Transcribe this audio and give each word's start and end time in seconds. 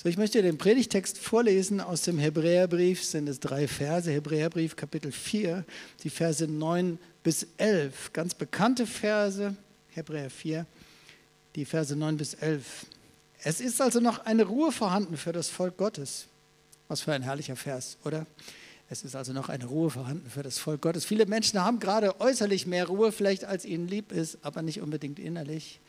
So, 0.00 0.08
ich 0.08 0.16
möchte 0.16 0.40
den 0.42 0.58
Predigtext 0.58 1.18
vorlesen 1.18 1.80
aus 1.80 2.02
dem 2.02 2.20
Hebräerbrief, 2.20 3.02
sind 3.02 3.28
es 3.28 3.40
drei 3.40 3.66
Verse, 3.66 4.08
Hebräerbrief 4.08 4.76
Kapitel 4.76 5.10
4, 5.10 5.64
die 6.04 6.10
Verse 6.10 6.46
9 6.46 7.00
bis 7.24 7.48
11. 7.56 8.12
Ganz 8.12 8.32
bekannte 8.32 8.86
Verse, 8.86 9.56
Hebräer 9.88 10.30
4, 10.30 10.66
die 11.56 11.64
Verse 11.64 11.96
9 11.96 12.16
bis 12.16 12.34
11. 12.34 12.86
Es 13.42 13.60
ist 13.60 13.82
also 13.82 13.98
noch 13.98 14.24
eine 14.24 14.44
Ruhe 14.44 14.70
vorhanden 14.70 15.16
für 15.16 15.32
das 15.32 15.48
Volk 15.48 15.76
Gottes. 15.76 16.26
Was 16.86 17.00
für 17.00 17.12
ein 17.12 17.22
herrlicher 17.22 17.56
Vers, 17.56 17.96
oder? 18.04 18.24
Es 18.88 19.02
ist 19.02 19.16
also 19.16 19.32
noch 19.32 19.48
eine 19.48 19.64
Ruhe 19.64 19.90
vorhanden 19.90 20.30
für 20.30 20.44
das 20.44 20.58
Volk 20.58 20.80
Gottes. 20.80 21.06
Viele 21.06 21.26
Menschen 21.26 21.60
haben 21.60 21.80
gerade 21.80 22.20
äußerlich 22.20 22.68
mehr 22.68 22.86
Ruhe, 22.86 23.10
vielleicht 23.10 23.44
als 23.44 23.64
ihnen 23.64 23.88
lieb 23.88 24.12
ist, 24.12 24.38
aber 24.42 24.62
nicht 24.62 24.80
unbedingt 24.80 25.18
innerlich. 25.18 25.80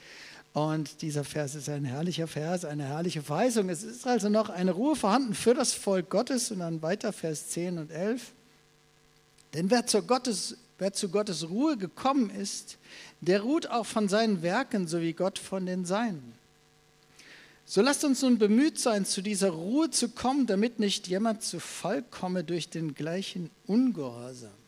Und 0.54 1.02
dieser 1.02 1.24
Vers 1.24 1.56
ist 1.56 1.70
ein 1.70 1.86
herrlicher 1.86 2.28
Vers, 2.28 2.66
eine 2.66 2.84
herrliche 2.84 3.22
Verheißung. 3.22 3.70
Es 3.70 3.84
ist 3.84 4.08
also 4.08 4.30
noch 4.30 4.50
eine 4.50 4.72
Ruhe 4.72 4.96
vorhanden 4.96 5.34
für 5.34 5.54
das 5.54 5.74
Volk 5.74 6.10
Gottes. 6.10 6.52
Und 6.52 6.60
dann 6.60 6.82
weiter 6.82 7.14
Vers 7.14 7.50
10 7.50 7.78
und 7.78 7.92
11. 7.92 8.32
Denn 9.54 9.70
wer 9.70 9.86
zu 9.86 10.02
Gottes, 10.02 10.58
wer 10.80 10.94
zu 10.94 11.10
Gottes 11.10 11.50
Ruhe 11.50 11.78
gekommen 11.78 12.30
ist, 12.30 12.78
der 13.22 13.42
ruht 13.42 13.68
auch 13.68 13.86
von 13.86 14.08
seinen 14.08 14.42
Werken, 14.42 14.88
so 14.88 15.02
wie 15.02 15.14
Gott 15.14 15.38
von 15.38 15.66
den 15.66 15.86
Seinen. 15.86 16.34
So 17.66 17.84
lasst 17.84 18.04
uns 18.04 18.24
nun 18.24 18.40
bemüht 18.40 18.80
sein, 18.80 19.06
zu 19.06 19.22
dieser 19.22 19.52
Ruhe 19.52 19.92
zu 19.92 20.10
kommen, 20.10 20.48
damit 20.48 20.80
nicht 20.80 21.08
jemand 21.08 21.44
zu 21.44 21.60
Fall 21.60 22.02
komme 22.02 22.44
durch 22.44 22.70
den 22.70 22.96
gleichen 22.96 23.52
Ungehorsam. 23.68 24.59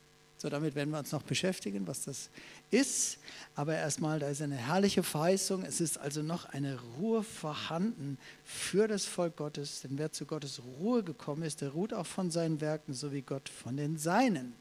So, 0.41 0.49
damit 0.49 0.73
werden 0.73 0.89
wir 0.89 0.97
uns 0.97 1.11
noch 1.11 1.21
beschäftigen, 1.21 1.85
was 1.85 2.05
das 2.05 2.31
ist. 2.71 3.19
Aber 3.53 3.75
erstmal, 3.75 4.17
da 4.17 4.27
ist 4.27 4.41
eine 4.41 4.55
herrliche 4.55 5.03
Verheißung. 5.03 5.63
Es 5.63 5.79
ist 5.79 5.99
also 5.99 6.23
noch 6.23 6.45
eine 6.45 6.79
Ruhe 6.97 7.21
vorhanden 7.21 8.17
für 8.43 8.87
das 8.87 9.05
Volk 9.05 9.35
Gottes. 9.35 9.81
Denn 9.81 9.99
wer 9.99 10.11
zu 10.11 10.25
Gottes 10.25 10.59
Ruhe 10.79 11.03
gekommen 11.03 11.43
ist, 11.43 11.61
der 11.61 11.69
ruht 11.69 11.93
auch 11.93 12.07
von 12.07 12.31
seinen 12.31 12.59
Werken, 12.59 12.95
so 12.95 13.13
wie 13.13 13.21
Gott 13.21 13.49
von 13.49 13.77
den 13.77 13.99
Seinen. 13.99 14.55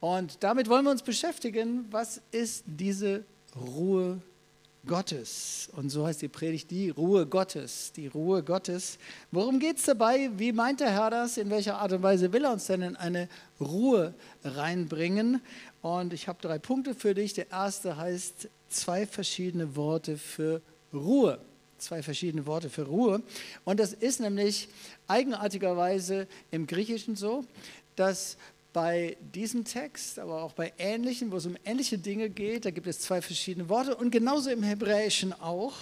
Und 0.00 0.42
damit 0.42 0.70
wollen 0.70 0.86
wir 0.86 0.90
uns 0.90 1.02
beschäftigen, 1.02 1.84
was 1.90 2.22
ist 2.30 2.64
diese 2.66 3.26
Ruhe 3.54 4.22
Gottes. 4.86 5.68
Und 5.76 5.90
so 5.90 6.06
heißt 6.06 6.22
die 6.22 6.28
Predigt, 6.28 6.70
die 6.70 6.90
Ruhe 6.90 7.26
Gottes, 7.26 7.92
die 7.92 8.06
Ruhe 8.06 8.42
Gottes. 8.42 8.98
Worum 9.30 9.58
geht 9.58 9.78
es 9.78 9.84
dabei? 9.84 10.30
Wie 10.36 10.52
meint 10.52 10.80
der 10.80 10.90
Herr 10.90 11.10
das? 11.10 11.36
In 11.36 11.50
welcher 11.50 11.78
Art 11.78 11.92
und 11.92 12.02
Weise 12.02 12.32
will 12.32 12.44
er 12.44 12.52
uns 12.52 12.66
denn 12.66 12.82
in 12.82 12.96
eine 12.96 13.28
Ruhe 13.60 14.14
reinbringen? 14.44 15.40
Und 15.82 16.12
ich 16.12 16.28
habe 16.28 16.38
drei 16.40 16.58
Punkte 16.58 16.94
für 16.94 17.14
dich. 17.14 17.34
Der 17.34 17.50
erste 17.50 17.96
heißt 17.96 18.48
zwei 18.68 19.06
verschiedene 19.06 19.76
Worte 19.76 20.16
für 20.18 20.62
Ruhe. 20.92 21.38
Zwei 21.78 22.02
verschiedene 22.02 22.46
Worte 22.46 22.70
für 22.70 22.84
Ruhe. 22.84 23.22
Und 23.64 23.80
das 23.80 23.92
ist 23.92 24.20
nämlich 24.20 24.68
eigenartigerweise 25.08 26.26
im 26.50 26.66
Griechischen 26.66 27.16
so, 27.16 27.44
dass 27.96 28.36
bei 28.76 29.16
diesem 29.34 29.64
Text, 29.64 30.18
aber 30.18 30.42
auch 30.42 30.52
bei 30.52 30.70
ähnlichen, 30.76 31.32
wo 31.32 31.38
es 31.38 31.46
um 31.46 31.56
ähnliche 31.64 31.96
Dinge 31.96 32.28
geht, 32.28 32.66
da 32.66 32.70
gibt 32.70 32.86
es 32.86 33.00
zwei 33.00 33.22
verschiedene 33.22 33.70
Worte 33.70 33.96
und 33.96 34.10
genauso 34.10 34.50
im 34.50 34.62
Hebräischen 34.62 35.32
auch. 35.32 35.72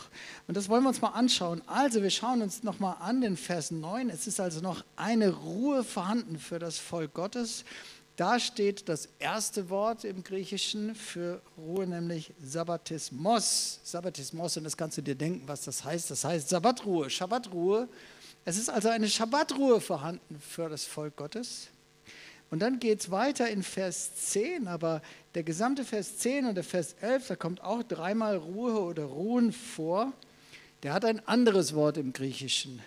Und 0.46 0.56
das 0.56 0.68
wollen 0.68 0.84
wir 0.84 0.90
uns 0.90 1.00
mal 1.00 1.08
anschauen. 1.08 1.60
Also 1.66 2.04
wir 2.04 2.10
schauen 2.10 2.40
uns 2.40 2.62
nochmal 2.62 2.94
an 3.00 3.20
den 3.20 3.36
Vers 3.36 3.72
9. 3.72 4.10
Es 4.10 4.28
ist 4.28 4.38
also 4.38 4.60
noch 4.60 4.84
eine 4.94 5.30
Ruhe 5.30 5.82
vorhanden 5.82 6.38
für 6.38 6.60
das 6.60 6.78
Volk 6.78 7.14
Gottes. 7.14 7.64
Da 8.14 8.38
steht 8.38 8.88
das 8.88 9.08
erste 9.18 9.70
Wort 9.70 10.04
im 10.04 10.22
Griechischen 10.22 10.94
für 10.94 11.42
Ruhe, 11.58 11.88
nämlich 11.88 12.32
Sabbatismos. 12.40 13.80
Sabbatismos, 13.82 14.56
und 14.56 14.62
das 14.62 14.76
kannst 14.76 14.98
du 14.98 15.02
dir 15.02 15.16
denken, 15.16 15.42
was 15.48 15.62
das 15.62 15.82
heißt. 15.82 16.12
Das 16.12 16.24
heißt 16.24 16.48
Sabbatruhe, 16.48 17.10
Schabbatruhe. 17.10 17.88
Es 18.44 18.56
ist 18.56 18.70
also 18.70 18.88
eine 18.88 19.08
Schabbatruhe 19.08 19.80
vorhanden 19.80 20.38
für 20.38 20.68
das 20.68 20.84
Volk 20.84 21.16
Gottes. 21.16 21.70
Und 22.54 22.60
dann 22.60 22.78
geht 22.78 23.00
es 23.00 23.10
weiter 23.10 23.50
in 23.50 23.64
Vers 23.64 24.14
10, 24.14 24.68
aber 24.68 25.02
der 25.34 25.42
gesamte 25.42 25.84
Vers 25.84 26.18
10 26.18 26.46
und 26.46 26.54
der 26.54 26.62
Vers 26.62 26.94
11, 27.00 27.26
da 27.26 27.34
kommt 27.34 27.60
auch 27.64 27.82
dreimal 27.82 28.36
Ruhe 28.36 28.80
oder 28.80 29.06
Ruhen 29.06 29.50
vor. 29.50 30.12
Der 30.84 30.92
hat 30.92 31.04
ein 31.04 31.18
anderes 31.26 31.74
Wort 31.74 31.96
im 31.96 32.12
Griechischen. 32.12 32.80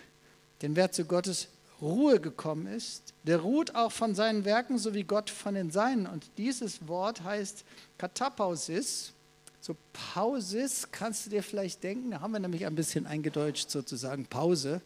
Denn 0.62 0.74
wer 0.74 0.90
zu 0.90 1.04
Gottes 1.04 1.48
Ruhe 1.82 2.18
gekommen 2.18 2.66
ist, 2.66 3.12
der 3.24 3.40
ruht 3.40 3.74
auch 3.74 3.92
von 3.92 4.14
seinen 4.14 4.46
Werken, 4.46 4.78
so 4.78 4.94
wie 4.94 5.04
Gott 5.04 5.28
von 5.28 5.54
den 5.54 5.70
Seinen. 5.70 6.06
Und 6.06 6.30
dieses 6.38 6.88
Wort 6.88 7.22
heißt 7.22 7.66
Katapausis. 7.98 9.12
So 9.60 9.76
Pausis 9.92 10.88
kannst 10.92 11.26
du 11.26 11.30
dir 11.30 11.42
vielleicht 11.42 11.82
denken, 11.82 12.12
da 12.12 12.22
haben 12.22 12.32
wir 12.32 12.40
nämlich 12.40 12.64
ein 12.64 12.74
bisschen 12.74 13.06
eingedeutscht 13.06 13.68
sozusagen 13.70 14.24
Pause. 14.24 14.80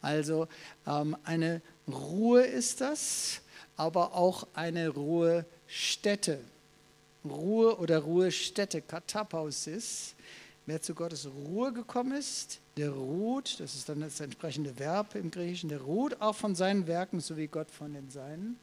Also 0.00 0.46
ähm, 0.86 1.16
eine 1.24 1.62
Ruhe 1.88 2.42
ist 2.42 2.80
das 2.80 3.42
aber 3.80 4.14
auch 4.14 4.46
eine 4.52 4.90
Ruhestätte. 4.90 6.38
Ruhe 7.24 7.78
oder 7.78 8.00
Ruhestätte, 8.00 8.82
Katapausis. 8.82 10.14
Wer 10.66 10.82
zu 10.82 10.94
Gottes 10.94 11.26
Ruhe 11.26 11.72
gekommen 11.72 12.12
ist, 12.12 12.60
der 12.76 12.90
ruht, 12.90 13.58
das 13.58 13.74
ist 13.74 13.88
dann 13.88 14.00
das 14.00 14.20
entsprechende 14.20 14.78
Verb 14.78 15.14
im 15.14 15.30
Griechischen, 15.30 15.70
der 15.70 15.80
ruht 15.80 16.20
auch 16.20 16.34
von 16.34 16.54
seinen 16.54 16.86
Werken, 16.86 17.20
so 17.20 17.38
wie 17.38 17.46
Gott 17.46 17.70
von 17.70 17.94
den 17.94 18.10
Seinen. 18.10 18.58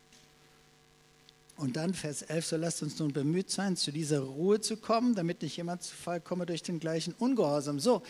Und 1.55 1.77
dann 1.77 1.95
Vers 1.95 2.21
11, 2.21 2.45
so 2.45 2.55
lasst 2.55 2.83
uns 2.83 2.99
nun 2.99 3.11
bemüht 3.11 3.49
sein, 3.49 3.75
zu 3.75 3.91
dieser 3.91 4.19
Ruhe 4.19 4.61
zu 4.61 4.77
kommen, 4.77 5.15
damit 5.15 5.41
nicht 5.41 5.57
jemand 5.57 5.81
zu 5.81 5.95
Fall 5.95 6.21
komme 6.21 6.45
durch 6.45 6.61
den 6.61 6.79
gleichen 6.79 7.15
Ungehorsam. 7.17 7.79
So, 7.79 8.03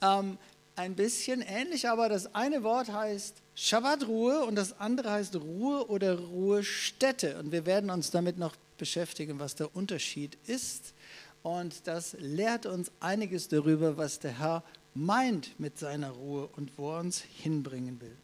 ähm, 0.00 0.38
ein 0.76 0.94
bisschen 0.94 1.42
ähnlich, 1.42 1.88
aber 1.88 2.08
das 2.08 2.32
eine 2.36 2.62
Wort 2.62 2.92
heißt 2.92 3.41
Schabbatruhe 3.54 4.44
und 4.44 4.54
das 4.54 4.78
andere 4.80 5.10
heißt 5.10 5.36
Ruhe 5.36 5.86
oder 5.88 6.18
Ruhestätte. 6.18 7.38
Und 7.38 7.52
wir 7.52 7.66
werden 7.66 7.90
uns 7.90 8.10
damit 8.10 8.38
noch 8.38 8.56
beschäftigen, 8.78 9.38
was 9.38 9.54
der 9.54 9.74
Unterschied 9.76 10.38
ist. 10.46 10.94
Und 11.42 11.86
das 11.86 12.16
lehrt 12.18 12.66
uns 12.66 12.90
einiges 13.00 13.48
darüber, 13.48 13.96
was 13.96 14.18
der 14.18 14.38
Herr 14.38 14.64
meint 14.94 15.58
mit 15.58 15.78
seiner 15.78 16.10
Ruhe 16.10 16.48
und 16.56 16.78
wo 16.78 16.92
er 16.92 17.00
uns 17.00 17.20
hinbringen 17.20 18.00
will. 18.00 18.16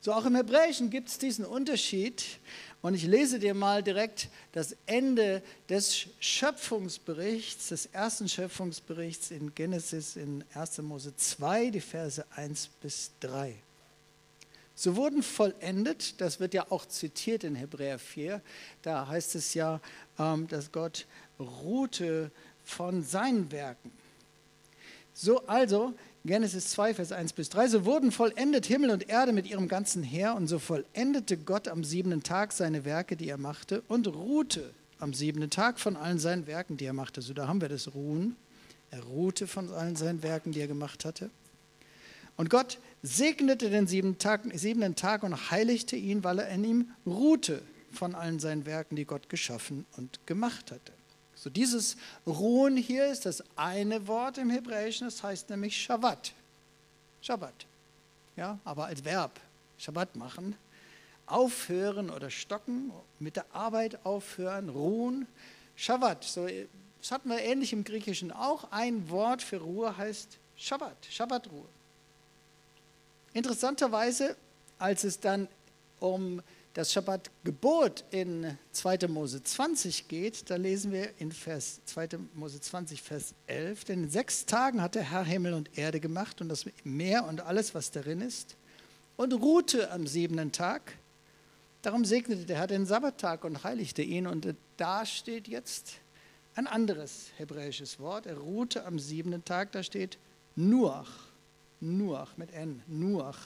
So 0.00 0.12
auch 0.12 0.26
im 0.26 0.36
Hebräischen 0.36 0.90
gibt 0.90 1.08
es 1.08 1.18
diesen 1.18 1.44
Unterschied. 1.44 2.24
Und 2.82 2.94
ich 2.94 3.04
lese 3.04 3.38
dir 3.38 3.54
mal 3.54 3.82
direkt 3.82 4.28
das 4.52 4.76
Ende 4.86 5.42
des 5.68 6.06
Schöpfungsberichts, 6.20 7.68
des 7.68 7.86
ersten 7.86 8.28
Schöpfungsberichts 8.28 9.30
in 9.30 9.54
Genesis 9.54 10.16
in 10.16 10.44
1. 10.54 10.78
Mose 10.78 11.16
2, 11.16 11.70
die 11.70 11.80
Verse 11.80 12.24
1 12.36 12.68
bis 12.80 13.10
3. 13.20 13.54
So 14.78 14.94
wurden 14.94 15.24
vollendet, 15.24 16.20
das 16.20 16.38
wird 16.38 16.54
ja 16.54 16.66
auch 16.70 16.86
zitiert 16.86 17.42
in 17.42 17.56
Hebräer 17.56 17.98
4, 17.98 18.40
da 18.82 19.08
heißt 19.08 19.34
es 19.34 19.54
ja, 19.54 19.80
ähm, 20.20 20.46
dass 20.46 20.70
Gott 20.70 21.06
ruhte 21.40 22.30
von 22.64 23.02
seinen 23.02 23.50
Werken. 23.50 23.90
So 25.12 25.44
also 25.48 25.94
Genesis 26.24 26.68
2, 26.70 26.94
Vers 26.94 27.10
1 27.10 27.32
bis 27.32 27.48
3. 27.48 27.66
So 27.66 27.84
wurden 27.86 28.12
vollendet 28.12 28.66
Himmel 28.66 28.90
und 28.90 29.08
Erde 29.08 29.32
mit 29.32 29.48
ihrem 29.48 29.66
ganzen 29.66 30.04
Heer 30.04 30.36
und 30.36 30.46
so 30.46 30.60
vollendete 30.60 31.38
Gott 31.38 31.66
am 31.66 31.82
siebenten 31.82 32.22
Tag 32.22 32.52
seine 32.52 32.84
Werke, 32.84 33.16
die 33.16 33.28
er 33.28 33.36
machte 33.36 33.82
und 33.88 34.06
ruhte 34.06 34.70
am 35.00 35.12
siebenten 35.12 35.50
Tag 35.50 35.80
von 35.80 35.96
allen 35.96 36.20
seinen 36.20 36.46
Werken, 36.46 36.76
die 36.76 36.84
er 36.84 36.92
machte. 36.92 37.20
So, 37.20 37.34
da 37.34 37.48
haben 37.48 37.60
wir 37.60 37.68
das 37.68 37.94
Ruhen. 37.94 38.36
Er 38.92 39.02
ruhte 39.02 39.48
von 39.48 39.72
allen 39.72 39.96
seinen 39.96 40.22
Werken, 40.22 40.52
die 40.52 40.60
er 40.60 40.68
gemacht 40.68 41.04
hatte. 41.04 41.30
Und 42.36 42.48
Gott 42.48 42.78
segnete 43.02 43.70
den 43.70 43.86
siebenten 43.86 44.18
Tag, 44.18 44.42
siebenten 44.54 44.96
Tag 44.96 45.22
und 45.22 45.50
heiligte 45.50 45.96
ihn, 45.96 46.24
weil 46.24 46.40
er 46.40 46.48
in 46.48 46.64
ihm 46.64 46.90
ruhte 47.06 47.62
von 47.92 48.14
allen 48.14 48.38
seinen 48.40 48.66
Werken, 48.66 48.96
die 48.96 49.04
Gott 49.04 49.28
geschaffen 49.28 49.86
und 49.96 50.26
gemacht 50.26 50.70
hatte. 50.70 50.92
So 51.34 51.50
dieses 51.50 51.96
Ruhen 52.26 52.76
hier 52.76 53.06
ist 53.06 53.24
das 53.24 53.44
eine 53.56 54.08
Wort 54.08 54.38
im 54.38 54.50
Hebräischen, 54.50 55.06
das 55.06 55.22
heißt 55.22 55.50
nämlich 55.50 55.76
Shabbat. 55.76 56.32
Shabbat. 57.22 57.66
Ja, 58.36 58.58
aber 58.64 58.86
als 58.86 59.04
Verb. 59.04 59.38
Shabbat 59.78 60.16
machen. 60.16 60.56
Aufhören 61.26 62.10
oder 62.10 62.30
stocken, 62.30 62.90
mit 63.20 63.36
der 63.36 63.44
Arbeit 63.52 64.04
aufhören, 64.04 64.68
ruhen. 64.68 65.26
Shabbat. 65.76 66.24
So, 66.24 66.48
das 67.00 67.12
hatten 67.12 67.28
wir 67.28 67.38
ähnlich 67.38 67.72
im 67.72 67.84
Griechischen 67.84 68.32
auch. 68.32 68.72
Ein 68.72 69.08
Wort 69.10 69.42
für 69.42 69.58
Ruhe 69.58 69.96
heißt 69.96 70.38
Shabbat. 70.56 70.96
Shabbatruhe. 71.08 71.66
Interessanterweise, 73.32 74.36
als 74.78 75.04
es 75.04 75.20
dann 75.20 75.48
um 76.00 76.42
das 76.74 76.92
Schabbatgebot 76.92 78.04
in 78.10 78.56
2. 78.72 79.08
Mose 79.08 79.42
20 79.42 80.06
geht, 80.06 80.48
da 80.48 80.56
lesen 80.56 80.92
wir 80.92 81.10
in 81.18 81.32
Vers 81.32 81.80
2. 81.86 82.08
Mose 82.34 82.60
20, 82.60 83.02
Vers 83.02 83.34
11, 83.46 83.84
denn 83.84 84.04
in 84.04 84.10
sechs 84.10 84.46
Tagen 84.46 84.80
hat 84.80 84.94
der 84.94 85.10
Herr 85.10 85.24
Himmel 85.24 85.54
und 85.54 85.76
Erde 85.76 85.98
gemacht 85.98 86.40
und 86.40 86.48
das 86.48 86.66
Meer 86.84 87.26
und 87.26 87.40
alles, 87.40 87.74
was 87.74 87.90
darin 87.90 88.20
ist, 88.20 88.56
und 89.16 89.32
ruhte 89.32 89.90
am 89.90 90.06
siebenten 90.06 90.52
Tag. 90.52 90.94
Darum 91.82 92.04
segnete 92.04 92.44
der 92.44 92.58
Herr 92.58 92.66
den 92.66 92.86
Sabbattag 92.86 93.44
und 93.44 93.64
heiligte 93.64 94.02
ihn. 94.02 94.26
Und 94.26 94.54
da 94.76 95.06
steht 95.06 95.48
jetzt 95.48 95.94
ein 96.54 96.66
anderes 96.66 97.30
hebräisches 97.36 97.98
Wort. 97.98 98.26
Er 98.26 98.38
ruhte 98.38 98.84
am 98.84 98.98
siebenten 98.98 99.44
Tag, 99.44 99.72
da 99.72 99.82
steht 99.82 100.18
Nuach. 100.56 101.27
Nuach 101.80 102.36
mit 102.36 102.52
N, 102.52 102.82
Nuach, 102.86 103.38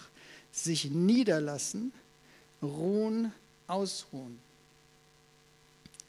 sich 0.51 0.91
niederlassen, 0.91 1.93
ruhen, 2.63 3.33
ausruhen. 3.67 4.39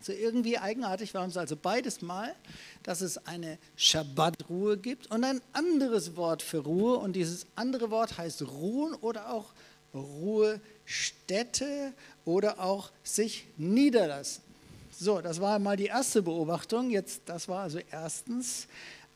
So 0.01 0.11
irgendwie 0.11 0.57
eigenartig 0.57 1.13
war 1.13 1.23
uns 1.23 1.37
also 1.37 1.55
beides 1.55 2.01
mal, 2.01 2.35
dass 2.83 2.99
es 2.99 3.25
eine 3.25 3.57
Schabbatruhe 3.77 4.77
gibt 4.77 5.09
und 5.11 5.23
ein 5.23 5.41
anderes 5.53 6.17
Wort 6.17 6.41
für 6.41 6.59
Ruhe 6.59 6.97
und 6.97 7.15
dieses 7.15 7.45
andere 7.55 7.89
Wort 7.89 8.17
heißt 8.17 8.41
ruhen 8.41 8.95
oder 8.95 9.31
auch 9.31 9.53
Ruhestätte 9.93 11.93
oder 12.25 12.59
auch 12.59 12.91
sich 13.03 13.45
niederlassen. 13.55 14.43
So, 14.91 15.21
das 15.21 15.39
war 15.39 15.57
mal 15.59 15.77
die 15.77 15.85
erste 15.85 16.21
Beobachtung. 16.21 16.89
Jetzt, 16.89 17.21
das 17.25 17.47
war 17.47 17.61
also 17.61 17.79
erstens 17.89 18.67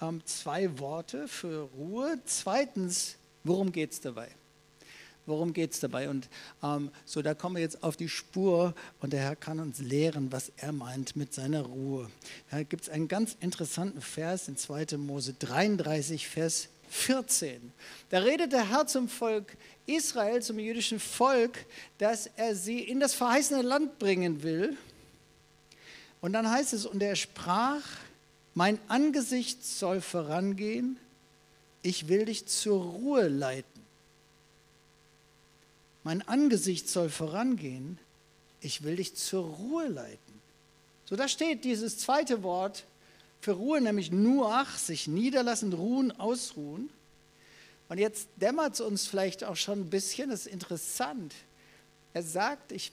ähm, 0.01 0.21
zwei 0.25 0.79
Worte 0.79 1.27
für 1.27 1.69
Ruhe. 1.77 2.19
Zweitens, 2.25 3.15
worum 3.43 3.71
geht 3.71 3.91
es 3.91 4.01
dabei? 4.01 4.29
Worum 5.25 5.51
geht 5.51 5.73
es 5.73 5.81
dabei? 5.81 6.09
Und 6.09 6.29
ähm, 6.63 6.89
so, 7.05 7.21
da 7.21 7.33
kommen 7.33 7.55
wir 7.55 7.61
jetzt 7.61 7.83
auf 7.83 7.97
die 7.97 8.07
Spur 8.07 8.73
und 9.01 9.11
der 9.11 9.19
Herr 9.19 9.35
kann 9.35 9.59
uns 9.59 9.79
lehren, 9.79 10.31
was 10.31 10.53
er 10.55 10.71
meint 10.71 11.17
mit 11.17 11.33
seiner 11.33 11.63
Ruhe. 11.63 12.09
Da 12.49 12.63
gibt 12.63 12.83
es 12.83 12.89
einen 12.89 13.09
ganz 13.09 13.35
interessanten 13.41 14.01
Vers 14.01 14.47
in 14.47 14.55
2. 14.55 14.97
Mose 14.97 15.33
33, 15.33 16.29
Vers 16.29 16.69
14. 16.89 17.73
Da 18.09 18.19
redet 18.19 18.53
der 18.53 18.69
Herr 18.69 18.87
zum 18.87 19.09
Volk 19.09 19.57
Israel, 19.85 20.41
zum 20.41 20.59
jüdischen 20.59 20.99
Volk, 20.99 21.65
dass 21.97 22.27
er 22.37 22.55
sie 22.55 22.79
in 22.79 23.01
das 23.01 23.13
verheißene 23.13 23.61
Land 23.63 23.99
bringen 23.99 24.43
will. 24.43 24.77
Und 26.21 26.33
dann 26.33 26.49
heißt 26.49 26.73
es, 26.73 26.85
und 26.85 27.03
er 27.03 27.15
sprach, 27.15 27.83
mein 28.57 28.79
Angesicht 28.87 29.63
soll 29.63 30.01
vorangehen, 30.01 30.97
ich 31.83 32.07
will 32.07 32.25
dich 32.25 32.47
zur 32.47 32.81
Ruhe 32.81 33.27
leiten. 33.27 33.83
Mein 36.03 36.27
Angesicht 36.27 36.89
soll 36.89 37.09
vorangehen, 37.09 37.99
ich 38.59 38.81
will 38.81 38.95
dich 38.95 39.13
zur 39.13 39.45
Ruhe 39.45 39.87
leiten. 39.89 40.41
So, 41.05 41.15
da 41.15 41.27
steht 41.27 41.65
dieses 41.65 41.99
zweite 41.99 42.41
Wort 42.41 42.85
für 43.41 43.51
Ruhe, 43.51 43.79
nämlich 43.79 44.09
Nuach, 44.09 44.75
sich 44.79 45.07
niederlassen, 45.07 45.71
ruhen, 45.71 46.11
ausruhen. 46.19 46.89
Und 47.89 47.99
jetzt 47.99 48.27
dämmert 48.37 48.73
es 48.73 48.81
uns 48.81 49.05
vielleicht 49.05 49.43
auch 49.43 49.55
schon 49.55 49.81
ein 49.81 49.89
bisschen, 49.91 50.31
das 50.31 50.47
ist 50.47 50.51
interessant. 50.51 51.35
Er 52.15 52.23
sagt, 52.23 52.71
ich 52.71 52.91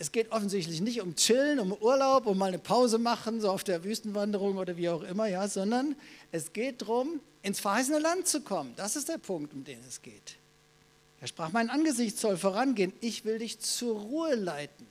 es 0.00 0.12
geht 0.12 0.32
offensichtlich 0.32 0.80
nicht 0.80 1.02
um 1.02 1.14
Chillen, 1.14 1.60
um 1.60 1.74
Urlaub, 1.74 2.24
um 2.24 2.38
mal 2.38 2.46
eine 2.46 2.58
Pause 2.58 2.96
machen, 2.96 3.42
so 3.42 3.50
auf 3.50 3.64
der 3.64 3.84
Wüstenwanderung 3.84 4.56
oder 4.56 4.78
wie 4.78 4.88
auch 4.88 5.02
immer, 5.02 5.26
ja, 5.26 5.46
sondern 5.46 5.94
es 6.32 6.54
geht 6.54 6.80
darum, 6.80 7.20
ins 7.42 7.60
verheißene 7.60 7.98
Land 7.98 8.26
zu 8.26 8.40
kommen. 8.40 8.72
Das 8.76 8.96
ist 8.96 9.10
der 9.10 9.18
Punkt, 9.18 9.52
um 9.52 9.62
den 9.62 9.78
es 9.86 10.00
geht. 10.00 10.36
Er 11.20 11.26
sprach, 11.26 11.52
mein 11.52 11.68
Angesicht 11.68 12.16
soll 12.16 12.38
vorangehen, 12.38 12.94
ich 13.02 13.26
will 13.26 13.40
dich 13.40 13.60
zur 13.60 14.00
Ruhe 14.00 14.36
leiten. 14.36 14.86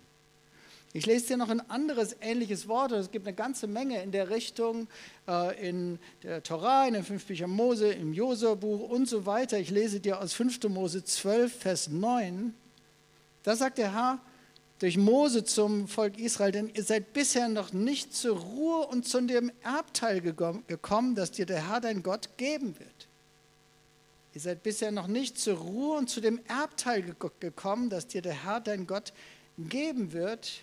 Ich 0.94 1.08
lese 1.08 1.30
dir 1.30 1.38
noch 1.38 1.50
ein 1.50 1.68
anderes 1.72 2.16
ähnliches 2.22 2.68
Wort, 2.68 2.92
es 2.92 3.10
gibt 3.10 3.26
eine 3.26 3.36
ganze 3.36 3.66
Menge 3.66 4.04
in 4.04 4.12
der 4.12 4.30
Richtung, 4.30 4.88
äh, 5.28 5.70
in 5.70 5.98
der 6.22 6.44
Torah, 6.44 6.88
in 6.88 6.94
den 6.94 7.04
fünf 7.04 7.26
Büchern 7.26 7.50
Mose, 7.50 7.92
im 7.92 8.14
Josua-Buch 8.14 8.88
und 8.88 9.10
so 9.10 9.26
weiter. 9.26 9.58
Ich 9.58 9.72
lese 9.72 10.00
dir 10.00 10.22
aus 10.22 10.34
5. 10.34 10.70
Mose 10.70 11.04
12, 11.04 11.52
Vers 11.52 11.88
9. 11.88 12.54
Da 13.42 13.56
sagt 13.56 13.80
der 13.80 13.92
Herr, 13.92 14.20
durch 14.80 14.98
Mose 14.98 15.44
zum 15.44 15.88
Volk 15.88 16.18
Israel, 16.18 16.54
denn 16.54 16.72
ihr 16.74 16.84
seid 16.84 17.14
bisher 17.14 17.50
noch 17.50 17.74
nicht 17.74 18.16
zur 18.16 18.38
Ruhe 18.40 18.88
und 18.88 19.06
zu 19.06 19.22
dem 19.22 19.52
Erbteil 19.62 20.22
gekommen, 20.22 21.16
das 21.16 21.32
dir 21.32 21.46
der 21.46 21.70
Herr 21.70 21.82
dein 21.82 22.02
Gott 22.02 22.30
geben 22.38 22.80
wird. 22.80 23.08
Ihr 24.34 24.42
seid 24.42 24.64
bisher 24.64 24.92
noch 24.92 25.08
nicht 25.08 25.38
zur 25.38 25.58
Ruhe 25.58 25.98
und 25.98 26.10
zu 26.10 26.22
dem 26.22 26.40
Erbteil 26.48 27.04
gekommen, 27.40 27.90
das 27.90 28.08
dir 28.08 28.22
der 28.22 28.46
Herr 28.46 28.62
dein 28.62 28.88
Gott 28.88 29.12
geben 29.58 30.14
wird. 30.14 30.62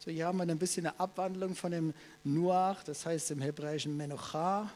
So, 0.00 0.10
hier 0.10 0.26
haben 0.26 0.38
wir 0.38 0.42
ein 0.42 0.58
bisschen 0.58 0.86
eine 0.86 0.98
Abwandlung 0.98 1.54
von 1.54 1.70
dem 1.70 1.94
Nuach, 2.24 2.82
das 2.82 3.06
heißt 3.06 3.30
im 3.30 3.40
Hebräischen 3.40 3.96
Menocha. 3.96 4.72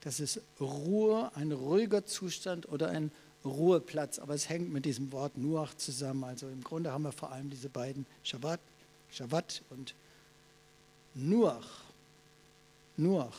Das 0.00 0.20
ist 0.20 0.40
Ruhe, 0.58 1.30
ein 1.34 1.52
ruhiger 1.52 2.06
Zustand 2.06 2.68
oder 2.68 2.88
ein 2.88 3.10
Ruheplatz, 3.44 4.18
aber 4.18 4.34
es 4.34 4.48
hängt 4.48 4.72
mit 4.72 4.84
diesem 4.84 5.12
Wort 5.12 5.36
Nuach 5.38 5.74
zusammen. 5.74 6.24
Also 6.24 6.48
im 6.48 6.62
Grunde 6.62 6.92
haben 6.92 7.02
wir 7.02 7.12
vor 7.12 7.32
allem 7.32 7.50
diese 7.50 7.68
beiden 7.68 8.06
Shabbat, 8.22 8.60
Shabbat 9.10 9.62
und 9.70 9.94
Nuach. 11.14 11.82
Nuach. 12.96 13.36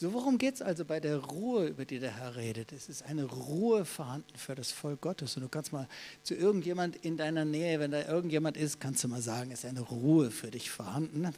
So, 0.00 0.12
worum 0.12 0.38
geht 0.38 0.54
es 0.54 0.62
also 0.62 0.84
bei 0.84 1.00
der 1.00 1.16
Ruhe, 1.16 1.66
über 1.66 1.84
die 1.84 1.98
der 1.98 2.16
Herr 2.16 2.36
redet? 2.36 2.70
Es 2.72 2.88
ist 2.88 3.02
eine 3.02 3.24
Ruhe 3.24 3.84
vorhanden 3.84 4.32
für 4.36 4.54
das 4.54 4.70
Volk 4.70 5.00
Gottes. 5.00 5.36
Und 5.36 5.42
du 5.42 5.48
kannst 5.48 5.72
mal 5.72 5.88
zu 6.22 6.36
irgendjemand 6.36 6.94
in 7.04 7.16
deiner 7.16 7.44
Nähe, 7.44 7.80
wenn 7.80 7.90
da 7.90 8.06
irgendjemand 8.06 8.56
ist, 8.56 8.80
kannst 8.80 9.02
du 9.02 9.08
mal 9.08 9.20
sagen, 9.20 9.50
ist 9.50 9.64
eine 9.64 9.80
Ruhe 9.80 10.30
für 10.30 10.52
dich 10.52 10.70
vorhanden? 10.70 11.28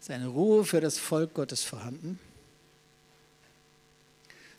Ist 0.00 0.10
eine 0.10 0.26
Ruhe 0.26 0.64
für 0.64 0.80
das 0.80 0.98
Volk 0.98 1.34
Gottes 1.34 1.62
vorhanden? 1.62 2.18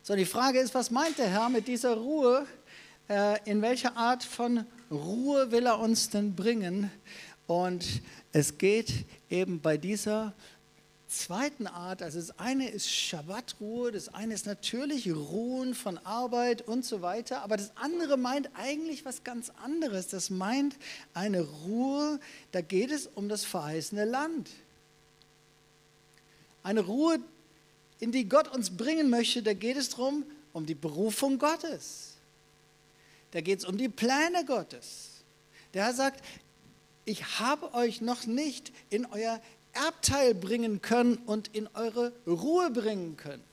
So, 0.08 0.16
die 0.16 0.26
Frage 0.26 0.60
ist, 0.60 0.76
was 0.76 0.92
meint 0.92 1.18
der 1.18 1.30
Herr 1.30 1.50
mit 1.50 1.68
dieser 1.68 1.96
Ruhe? 1.96 2.46
Äh, 3.10 3.40
in 3.50 3.64
welcher 3.64 3.98
Art 3.98 4.24
von 4.24 4.64
Ruhe 4.92 5.50
will 5.50 5.66
er 5.66 5.80
uns 5.80 6.12
denn 6.12 6.36
bringen? 6.36 6.92
Und 7.48 8.04
es 8.32 8.60
geht 8.60 8.94
eben 9.32 9.62
bei 9.62 9.78
dieser 9.78 10.34
zweiten 11.08 11.66
Art, 11.66 12.04
also 12.04 12.20
das 12.20 12.38
eine 12.38 12.70
ist 12.70 12.88
Schabbatruhe, 12.88 13.92
das 13.92 14.14
eine 14.14 14.36
ist 14.36 14.46
natürlich 14.46 15.12
Ruhen 15.12 15.74
von 15.74 15.98
Arbeit 15.98 16.62
und 16.68 16.86
so 16.86 17.02
weiter, 17.02 17.42
aber 17.42 17.58
das 17.58 17.72
andere 17.76 18.16
meint 18.16 18.52
eigentlich 18.54 19.06
was 19.06 19.24
ganz 19.24 19.52
anderes. 19.64 20.06
Das 20.10 20.30
meint 20.30 20.76
eine 21.16 21.42
Ruhe, 21.42 22.20
da 22.52 22.62
geht 22.62 22.92
es 22.92 23.08
um 23.08 23.28
das 23.28 23.44
verheißene 23.44 24.06
Land. 24.06 24.52
Eine 26.62 26.82
Ruhe, 26.82 27.18
in 28.00 28.12
die 28.12 28.28
Gott 28.28 28.48
uns 28.48 28.76
bringen 28.76 29.10
möchte, 29.10 29.42
da 29.42 29.54
geht 29.54 29.78
es 29.78 29.90
darum, 29.90 30.26
um 30.54 30.66
die 30.66 30.76
Berufung 30.76 31.38
Gottes. 31.38 32.16
Da 33.32 33.42
geht 33.42 33.60
es 33.60 33.66
um 33.66 33.78
die 33.78 33.90
Pläne 33.90 34.46
Gottes. 34.46 35.10
Der 35.74 35.86
Herr 35.86 35.94
sagt, 35.94 36.24
ich 37.04 37.40
habe 37.40 37.74
euch 37.74 38.02
noch 38.02 38.26
nicht 38.26 38.72
in 38.90 39.06
euer 39.06 39.42
Erbteil 39.74 40.34
bringen 40.34 40.82
können 40.82 41.18
und 41.26 41.50
in 41.54 41.68
eure 41.74 42.14
Ruhe 42.26 42.72
bringen 42.72 43.18
können. 43.18 43.44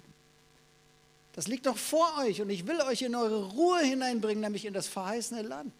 Das 1.33 1.49
liegt 1.49 1.65
noch 1.65 1.79
vor 1.79 2.19
euch 2.21 2.41
und 2.41 2.50
ich 2.50 2.67
will 2.67 2.81
euch 2.83 3.03
in 3.03 3.15
eure 3.15 3.50
Ruhe 3.50 3.81
hineinbringen, 3.81 4.41
nämlich 4.41 4.65
in 4.65 4.75
das 4.75 4.87
verheißene 4.87 5.43
Land. 5.43 5.72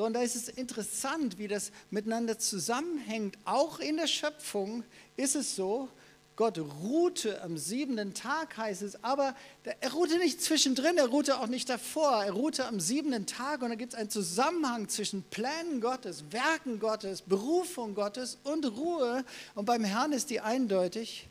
So, 0.00 0.06
und 0.06 0.14
da 0.14 0.22
ist 0.22 0.34
es 0.34 0.48
interessant, 0.48 1.36
wie 1.36 1.46
das 1.46 1.72
miteinander 1.90 2.38
zusammenhängt. 2.38 3.36
Auch 3.44 3.80
in 3.80 3.98
der 3.98 4.06
Schöpfung 4.06 4.82
ist 5.14 5.36
es 5.36 5.54
so, 5.54 5.90
Gott 6.36 6.58
ruhte 6.58 7.42
am 7.42 7.58
siebenten 7.58 8.14
Tag, 8.14 8.56
heißt 8.56 8.80
es, 8.80 9.04
aber 9.04 9.34
er 9.78 9.92
ruhte 9.92 10.16
nicht 10.16 10.40
zwischendrin, 10.40 10.96
er 10.96 11.08
ruhte 11.08 11.38
auch 11.38 11.48
nicht 11.48 11.68
davor, 11.68 12.24
er 12.24 12.32
ruhte 12.32 12.64
am 12.64 12.80
siebenten 12.80 13.26
Tag 13.26 13.60
und 13.60 13.68
da 13.68 13.74
gibt 13.74 13.92
es 13.92 13.98
einen 13.98 14.08
Zusammenhang 14.08 14.88
zwischen 14.88 15.22
Plänen 15.24 15.82
Gottes, 15.82 16.24
Werken 16.30 16.80
Gottes, 16.80 17.20
Berufung 17.20 17.94
Gottes 17.94 18.38
und 18.42 18.64
Ruhe. 18.78 19.22
Und 19.54 19.66
beim 19.66 19.84
Herrn 19.84 20.12
ist 20.12 20.30
die 20.30 20.40
eindeutig, 20.40 21.28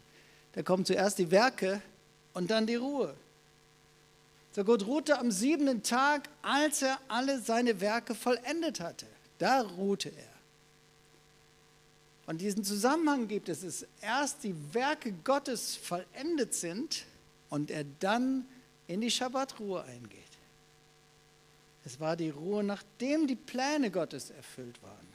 da 0.52 0.62
kommen 0.62 0.86
zuerst 0.86 1.18
die 1.18 1.32
Werke 1.32 1.82
und 2.34 2.52
dann 2.52 2.68
die 2.68 2.76
Ruhe. 2.76 3.16
So 4.52 4.64
Gott 4.64 4.86
ruhte 4.86 5.20
am 5.20 5.32
siebenten 5.32 5.84
Tag, 5.84 6.30
als 6.42 6.82
er 6.82 7.00
alle 7.08 7.40
seine 7.40 7.82
Werke 7.82 8.16
vollendet 8.16 8.80
hatte. 8.80 9.06
Da 9.38 9.62
ruhte 9.62 10.10
er. 10.10 10.30
Und 12.26 12.42
diesen 12.42 12.64
Zusammenhang 12.64 13.28
gibt 13.28 13.50
es, 13.50 13.62
dass 13.62 13.86
erst 14.02 14.44
die 14.44 14.56
Werke 14.74 15.14
Gottes 15.24 15.76
vollendet 15.76 16.54
sind 16.54 17.06
und 17.50 17.72
er 17.72 17.86
dann 18.00 18.46
in 18.88 19.02
die 19.02 19.10
Schabbatruhe 19.10 19.84
eingeht. 19.84 20.20
Es 21.86 22.00
war 22.00 22.16
die 22.16 22.30
Ruhe, 22.30 22.64
nachdem 22.64 23.26
die 23.26 23.36
Pläne 23.36 23.90
Gottes 23.90 24.30
erfüllt 24.30 24.82
waren. 24.84 25.10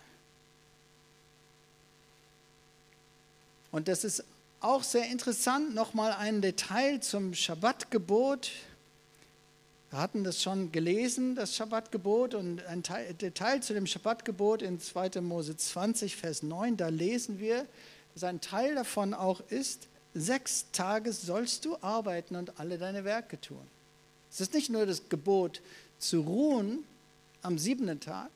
Und 3.70 3.88
das 3.88 4.04
ist 4.04 4.24
auch 4.60 4.82
sehr 4.82 5.06
interessant, 5.08 5.74
nochmal 5.74 6.12
ein 6.12 6.40
Detail 6.40 7.00
zum 7.00 7.34
Schabbatgebot. 7.34 8.50
Wir 9.94 10.00
hatten 10.00 10.24
das 10.24 10.42
schon 10.42 10.72
gelesen, 10.72 11.36
das 11.36 11.54
Schabbatgebot, 11.54 12.34
und 12.34 12.66
ein 12.66 12.82
Teil, 12.82 13.14
Detail 13.14 13.62
zu 13.62 13.74
dem 13.74 13.86
Schabbatgebot 13.86 14.60
in 14.60 14.80
2. 14.80 15.20
Mose 15.20 15.56
20, 15.56 16.16
Vers 16.16 16.42
9, 16.42 16.76
da 16.76 16.88
lesen 16.88 17.38
wir, 17.38 17.64
dass 18.12 18.24
ein 18.24 18.40
Teil 18.40 18.74
davon 18.74 19.14
auch 19.14 19.40
ist, 19.50 19.86
sechs 20.12 20.66
Tage 20.72 21.12
sollst 21.12 21.64
du 21.64 21.76
arbeiten 21.80 22.34
und 22.34 22.58
alle 22.58 22.76
deine 22.76 23.04
Werke 23.04 23.40
tun. 23.40 23.64
Es 24.32 24.40
ist 24.40 24.52
nicht 24.52 24.68
nur 24.68 24.84
das 24.84 25.08
Gebot 25.08 25.62
zu 26.00 26.22
ruhen 26.22 26.82
am 27.42 27.56
siebten 27.56 28.00
Tag, 28.00 28.32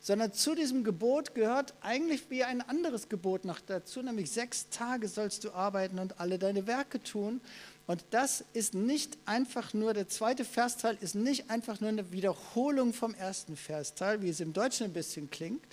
sondern 0.00 0.32
zu 0.32 0.54
diesem 0.54 0.84
Gebot 0.84 1.34
gehört 1.34 1.74
eigentlich 1.80 2.30
wie 2.30 2.44
ein 2.44 2.60
anderes 2.60 3.08
Gebot 3.08 3.44
noch 3.44 3.58
dazu, 3.58 4.00
nämlich 4.00 4.30
sechs 4.30 4.68
Tage 4.70 5.08
sollst 5.08 5.42
du 5.42 5.50
arbeiten 5.50 5.98
und 5.98 6.20
alle 6.20 6.38
deine 6.38 6.68
Werke 6.68 7.02
tun. 7.02 7.40
Und 7.88 8.04
das 8.10 8.44
ist 8.52 8.74
nicht 8.74 9.16
einfach 9.24 9.72
nur, 9.72 9.94
der 9.94 10.08
zweite 10.08 10.44
Versteil 10.44 10.98
ist 11.00 11.14
nicht 11.14 11.48
einfach 11.48 11.80
nur 11.80 11.88
eine 11.88 12.12
Wiederholung 12.12 12.92
vom 12.92 13.14
ersten 13.14 13.56
Versteil, 13.56 14.20
wie 14.20 14.28
es 14.28 14.40
im 14.40 14.52
Deutschen 14.52 14.84
ein 14.84 14.92
bisschen 14.92 15.30
klingt, 15.30 15.64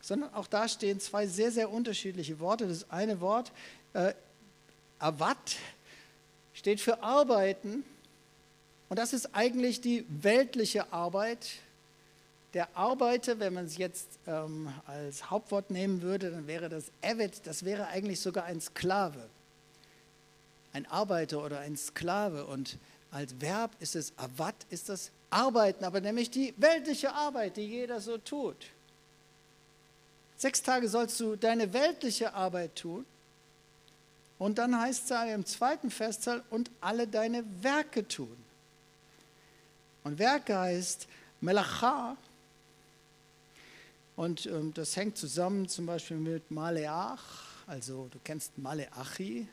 sondern 0.00 0.32
auch 0.32 0.46
da 0.46 0.66
stehen 0.68 1.00
zwei 1.00 1.26
sehr, 1.26 1.52
sehr 1.52 1.70
unterschiedliche 1.70 2.40
Worte. 2.40 2.66
Das 2.66 2.90
eine 2.90 3.20
Wort, 3.20 3.52
äh, 3.92 4.14
Avat, 4.98 5.56
steht 6.54 6.80
für 6.80 7.02
Arbeiten. 7.02 7.84
Und 8.88 8.98
das 8.98 9.12
ist 9.12 9.34
eigentlich 9.34 9.82
die 9.82 10.06
weltliche 10.08 10.94
Arbeit. 10.94 11.46
Der 12.54 12.74
Arbeiter, 12.74 13.38
wenn 13.38 13.52
man 13.52 13.66
es 13.66 13.76
jetzt 13.76 14.08
ähm, 14.26 14.72
als 14.86 15.28
Hauptwort 15.28 15.70
nehmen 15.70 16.00
würde, 16.00 16.30
dann 16.30 16.46
wäre 16.46 16.70
das 16.70 16.84
Evet, 17.02 17.42
das 17.44 17.66
wäre 17.66 17.88
eigentlich 17.88 18.20
sogar 18.20 18.44
ein 18.44 18.62
Sklave 18.62 19.28
ein 20.74 20.84
Arbeiter 20.90 21.42
oder 21.42 21.60
ein 21.60 21.76
Sklave. 21.78 22.44
Und 22.44 22.78
als 23.10 23.40
Verb 23.40 23.70
ist 23.80 23.96
es 23.96 24.12
Avat, 24.18 24.54
ist 24.68 24.90
das 24.90 25.10
Arbeiten, 25.30 25.84
aber 25.84 26.00
nämlich 26.00 26.30
die 26.30 26.52
weltliche 26.58 27.14
Arbeit, 27.14 27.56
die 27.56 27.66
jeder 27.66 28.00
so 28.00 28.18
tut. 28.18 28.66
Sechs 30.36 30.62
Tage 30.62 30.88
sollst 30.88 31.18
du 31.20 31.36
deine 31.36 31.72
weltliche 31.72 32.34
Arbeit 32.34 32.76
tun. 32.76 33.06
Und 34.38 34.58
dann 34.58 34.78
heißt 34.78 35.10
es 35.10 35.32
im 35.32 35.46
zweiten 35.46 35.90
Festteil, 35.90 36.42
und 36.50 36.70
alle 36.80 37.06
deine 37.06 37.44
Werke 37.62 38.06
tun. 38.06 38.36
Und 40.02 40.18
Werke 40.18 40.58
heißt 40.58 41.06
Melacha. 41.40 42.16
Und 44.16 44.46
ähm, 44.46 44.74
das 44.74 44.96
hängt 44.96 45.16
zusammen 45.16 45.68
zum 45.68 45.86
Beispiel 45.86 46.16
mit 46.16 46.50
Maleach. 46.50 47.20
Also 47.66 48.08
du 48.10 48.18
kennst 48.22 48.58
Maleachi, 48.58 49.48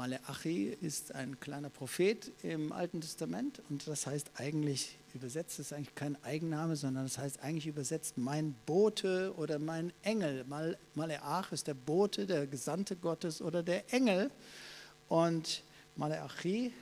Maleachi 0.00 0.78
ist 0.80 1.14
ein 1.14 1.38
kleiner 1.40 1.68
Prophet 1.68 2.32
im 2.42 2.72
Alten 2.72 3.02
Testament 3.02 3.60
und 3.68 3.86
das 3.86 4.06
heißt 4.06 4.30
eigentlich, 4.36 4.98
übersetzt 5.12 5.58
ist 5.58 5.74
eigentlich 5.74 5.94
kein 5.94 6.16
Eigenname, 6.24 6.74
sondern 6.74 7.04
das 7.04 7.18
heißt 7.18 7.42
eigentlich 7.42 7.66
übersetzt 7.66 8.16
mein 8.16 8.54
Bote 8.64 9.34
oder 9.36 9.58
mein 9.58 9.92
Engel. 10.00 10.44
Mal, 10.44 10.78
Maleach 10.94 11.52
ist 11.52 11.66
der 11.66 11.74
Bote, 11.74 12.26
der 12.26 12.46
Gesandte 12.46 12.96
Gottes 12.96 13.42
oder 13.42 13.62
der 13.62 13.92
Engel 13.92 14.30
und 15.10 15.62
Maleachi, 15.96 16.72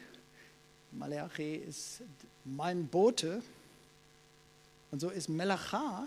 Maleachi 0.93 1.57
ist 1.57 2.03
mein 2.45 2.87
Bote 2.87 3.43
und 4.93 5.01
so 5.01 5.11
ist 5.11 5.29
Melacha, 5.29 6.07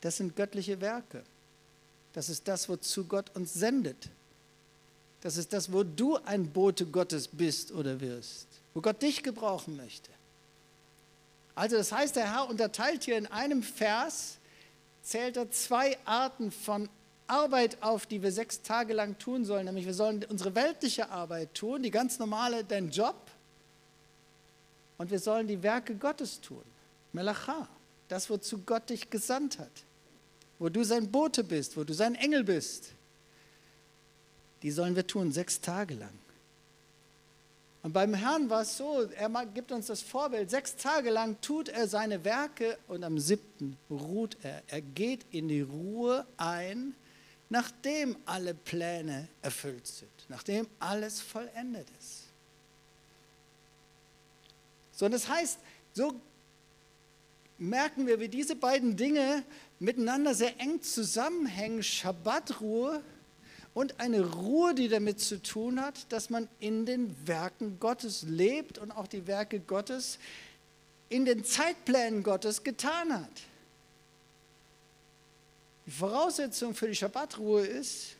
das 0.00 0.18
sind 0.18 0.36
göttliche 0.36 0.80
Werke. 0.80 1.24
Das 2.12 2.28
ist 2.28 2.46
das, 2.46 2.68
wozu 2.68 3.04
Gott 3.06 3.34
uns 3.34 3.52
sendet. 3.52 4.10
Das 5.26 5.36
ist 5.36 5.52
das, 5.52 5.72
wo 5.72 5.82
du 5.82 6.18
ein 6.18 6.52
Bote 6.52 6.86
Gottes 6.86 7.26
bist 7.26 7.72
oder 7.72 8.00
wirst, 8.00 8.46
wo 8.74 8.80
Gott 8.80 9.02
dich 9.02 9.24
gebrauchen 9.24 9.76
möchte. 9.76 10.08
Also 11.56 11.76
das 11.76 11.90
heißt, 11.90 12.14
der 12.14 12.32
Herr 12.32 12.48
unterteilt 12.48 13.02
hier 13.02 13.18
in 13.18 13.26
einem 13.26 13.64
Vers, 13.64 14.36
zählt 15.02 15.36
er 15.36 15.50
zwei 15.50 15.98
Arten 16.04 16.52
von 16.52 16.88
Arbeit 17.26 17.82
auf, 17.82 18.06
die 18.06 18.22
wir 18.22 18.30
sechs 18.30 18.62
Tage 18.62 18.92
lang 18.92 19.18
tun 19.18 19.44
sollen. 19.44 19.64
Nämlich 19.64 19.86
wir 19.86 19.94
sollen 19.94 20.24
unsere 20.28 20.54
weltliche 20.54 21.10
Arbeit 21.10 21.52
tun, 21.54 21.82
die 21.82 21.90
ganz 21.90 22.20
normale, 22.20 22.62
dein 22.62 22.90
Job. 22.90 23.16
Und 24.96 25.10
wir 25.10 25.18
sollen 25.18 25.48
die 25.48 25.60
Werke 25.60 25.96
Gottes 25.96 26.40
tun. 26.40 26.62
Melacha, 27.12 27.66
das, 28.06 28.30
wozu 28.30 28.58
Gott 28.64 28.90
dich 28.90 29.10
gesandt 29.10 29.58
hat. 29.58 29.72
Wo 30.60 30.68
du 30.68 30.84
sein 30.84 31.10
Bote 31.10 31.42
bist, 31.42 31.76
wo 31.76 31.82
du 31.82 31.94
sein 31.94 32.14
Engel 32.14 32.44
bist 32.44 32.92
die 34.62 34.70
sollen 34.70 34.96
wir 34.96 35.06
tun, 35.06 35.32
sechs 35.32 35.60
Tage 35.60 35.94
lang. 35.94 36.12
Und 37.82 37.92
beim 37.92 38.14
Herrn 38.14 38.50
war 38.50 38.62
es 38.62 38.76
so, 38.76 39.02
er 39.02 39.28
gibt 39.46 39.70
uns 39.70 39.86
das 39.86 40.02
Vorbild, 40.02 40.50
sechs 40.50 40.74
Tage 40.74 41.10
lang 41.10 41.40
tut 41.40 41.68
er 41.68 41.86
seine 41.86 42.24
Werke 42.24 42.76
und 42.88 43.04
am 43.04 43.18
siebten 43.18 43.76
ruht 43.88 44.36
er. 44.42 44.60
Er 44.66 44.80
geht 44.80 45.24
in 45.30 45.46
die 45.46 45.60
Ruhe 45.60 46.26
ein, 46.36 46.96
nachdem 47.48 48.16
alle 48.24 48.54
Pläne 48.54 49.28
erfüllt 49.40 49.86
sind, 49.86 50.10
nachdem 50.28 50.66
alles 50.80 51.20
vollendet 51.20 51.86
ist. 52.00 52.24
So, 54.90 55.04
und 55.06 55.12
das 55.12 55.28
heißt, 55.28 55.58
so 55.92 56.20
merken 57.58 58.06
wir, 58.06 58.18
wie 58.18 58.28
diese 58.28 58.56
beiden 58.56 58.96
Dinge 58.96 59.44
miteinander 59.78 60.34
sehr 60.34 60.58
eng 60.58 60.82
zusammenhängen. 60.82 61.82
Schabbatruhe 61.82 63.02
und 63.76 64.00
eine 64.00 64.22
Ruhe, 64.24 64.74
die 64.74 64.88
damit 64.88 65.20
zu 65.20 65.42
tun 65.42 65.82
hat, 65.82 66.10
dass 66.10 66.30
man 66.30 66.48
in 66.60 66.86
den 66.86 67.14
Werken 67.28 67.78
Gottes 67.78 68.22
lebt 68.22 68.78
und 68.78 68.90
auch 68.90 69.06
die 69.06 69.26
Werke 69.26 69.60
Gottes 69.60 70.18
in 71.10 71.26
den 71.26 71.44
Zeitplänen 71.44 72.22
Gottes 72.22 72.64
getan 72.64 73.12
hat. 73.12 73.42
Die 75.84 75.90
Voraussetzung 75.90 76.74
für 76.74 76.88
die 76.88 76.94
Schabbatruhe 76.94 77.66
ist, 77.66 78.16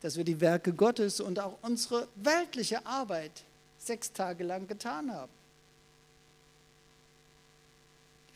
dass 0.00 0.16
wir 0.16 0.22
die 0.22 0.40
Werke 0.40 0.72
Gottes 0.72 1.18
und 1.18 1.40
auch 1.40 1.58
unsere 1.62 2.06
weltliche 2.14 2.86
Arbeit 2.86 3.42
sechs 3.78 4.12
Tage 4.12 4.44
lang 4.44 4.68
getan 4.68 5.12
haben. 5.12 5.32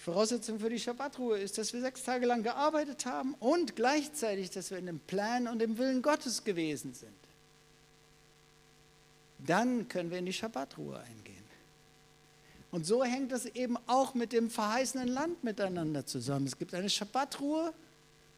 Voraussetzung 0.00 0.58
für 0.58 0.70
die 0.70 0.78
Schabbatruhe 0.78 1.38
ist, 1.38 1.58
dass 1.58 1.74
wir 1.74 1.82
sechs 1.82 2.02
Tage 2.04 2.24
lang 2.24 2.42
gearbeitet 2.42 3.04
haben 3.04 3.34
und 3.34 3.76
gleichzeitig, 3.76 4.48
dass 4.48 4.70
wir 4.70 4.78
in 4.78 4.86
dem 4.86 4.98
Plan 4.98 5.46
und 5.46 5.58
dem 5.58 5.76
Willen 5.76 6.00
Gottes 6.00 6.42
gewesen 6.42 6.94
sind. 6.94 7.12
Dann 9.46 9.88
können 9.88 10.10
wir 10.10 10.18
in 10.18 10.24
die 10.24 10.32
Schabbatruhe 10.32 10.98
eingehen. 10.98 11.44
Und 12.70 12.86
so 12.86 13.04
hängt 13.04 13.30
es 13.32 13.44
eben 13.44 13.76
auch 13.86 14.14
mit 14.14 14.32
dem 14.32 14.48
verheißenen 14.48 15.08
Land 15.08 15.44
miteinander 15.44 16.06
zusammen. 16.06 16.46
Es 16.46 16.56
gibt 16.56 16.72
eine 16.72 16.88
Schabbatruhe 16.88 17.74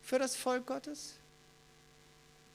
für 0.00 0.18
das 0.18 0.34
Volk 0.34 0.66
Gottes. 0.66 1.14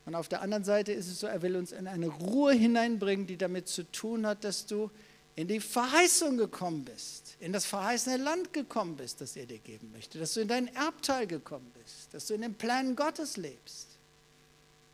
Und 0.06 0.16
auf 0.16 0.28
der 0.28 0.42
anderen 0.42 0.66
Seite 0.66 0.92
ist 0.92 1.08
es 1.08 1.22
so, 1.22 1.28
er 1.28 1.42
will 1.42 1.56
uns 1.56 1.72
in 1.72 1.88
eine 1.88 2.08
Ruhe 2.08 2.52
hineinbringen, 2.52 3.26
die 3.26 3.38
damit 3.38 3.70
zu 3.70 3.90
tun 3.90 4.26
hat, 4.26 4.44
dass 4.44 4.66
du 4.66 4.92
in 5.38 5.48
die 5.48 5.60
Verheißung 5.60 6.36
gekommen 6.36 6.84
bist, 6.84 7.38
in 7.40 7.54
das 7.54 7.64
verheißene 7.68 8.18
Land 8.18 8.54
gekommen 8.54 8.98
bist, 8.98 9.22
das 9.22 9.36
er 9.36 9.46
dir 9.46 9.60
geben 9.60 9.92
möchte, 9.92 10.18
dass 10.18 10.34
du 10.34 10.42
in 10.42 10.48
dein 10.48 10.68
Erbteil 10.76 11.28
gekommen 11.28 11.72
bist, 11.80 12.12
dass 12.12 12.26
du 12.26 12.34
in 12.34 12.42
den 12.42 12.56
Plänen 12.56 12.96
Gottes 12.96 13.38
lebst. 13.38 13.88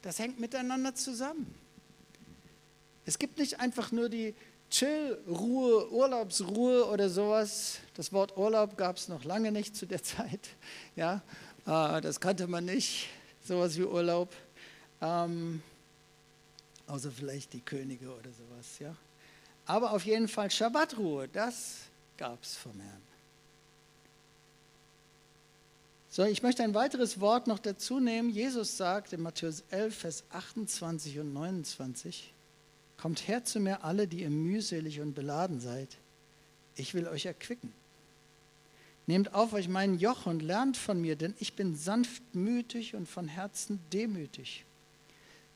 Das 0.02 0.20
hängt 0.20 0.42
miteinander 0.42 0.94
zusammen. 0.96 1.56
Es 3.06 3.18
gibt 3.18 3.38
nicht 3.38 3.62
einfach 3.62 3.94
nur 3.94 4.10
die 4.10 4.36
Chill-Ruhe, 4.70 5.90
Urlaubsruhe 5.90 6.88
oder 6.88 7.10
sowas. 7.10 7.80
Das 7.94 8.12
Wort 8.12 8.36
Urlaub 8.36 8.76
gab 8.76 8.98
es 8.98 9.08
noch 9.08 9.24
lange 9.24 9.50
nicht 9.50 9.78
zu 9.78 9.86
der 9.86 10.04
Zeit. 10.04 10.50
Ja, 10.98 11.22
äh, 11.66 12.02
das 12.02 12.20
kannte 12.20 12.48
man 12.48 12.66
nicht, 12.66 13.08
sowas 13.48 13.78
wie 13.78 13.84
Urlaub. 13.84 14.36
Ähm, 15.00 15.64
außer 16.88 17.12
vielleicht 17.12 17.54
die 17.54 17.62
Könige 17.62 18.10
oder 18.10 18.30
sowas. 18.32 18.80
Ja. 18.80 18.94
Aber 19.66 19.94
auf 19.94 20.06
jeden 20.06 20.28
Fall 20.28 20.52
Schabbatruhe, 20.52 21.28
das 21.30 21.78
gab 22.18 22.44
es 22.44 22.56
vom 22.56 22.80
Herrn. 22.80 23.02
So, 26.10 26.24
ich 26.26 26.44
möchte 26.44 26.64
ein 26.64 26.76
weiteres 26.76 27.20
Wort 27.20 27.48
noch 27.48 27.58
dazu 27.58 28.00
nehmen. 28.00 28.30
Jesus 28.30 28.78
sagt 28.78 29.14
in 29.14 29.22
Matthäus 29.22 29.64
11, 29.72 29.98
Vers 29.98 30.24
28 30.32 31.20
und 31.20 31.34
29, 31.34 32.34
Kommt 32.98 33.28
her 33.28 33.44
zu 33.44 33.60
mir 33.60 33.84
alle, 33.84 34.08
die 34.08 34.22
ihr 34.22 34.30
mühselig 34.30 35.02
und 35.02 35.14
beladen 35.14 35.60
seid. 35.60 35.90
Ich 36.76 36.94
will 36.94 37.08
euch 37.08 37.26
erquicken. 37.26 37.74
Nehmt 39.08 39.34
auf 39.34 39.54
euch 39.54 39.68
mein 39.68 39.98
Joch 39.98 40.26
und 40.26 40.42
lernt 40.42 40.78
von 40.78 41.02
mir, 41.02 41.16
denn 41.16 41.34
ich 41.40 41.56
bin 41.56 41.76
sanftmütig 41.76 42.96
und 42.96 43.10
von 43.10 43.28
Herzen 43.28 43.80
demütig. 43.92 44.66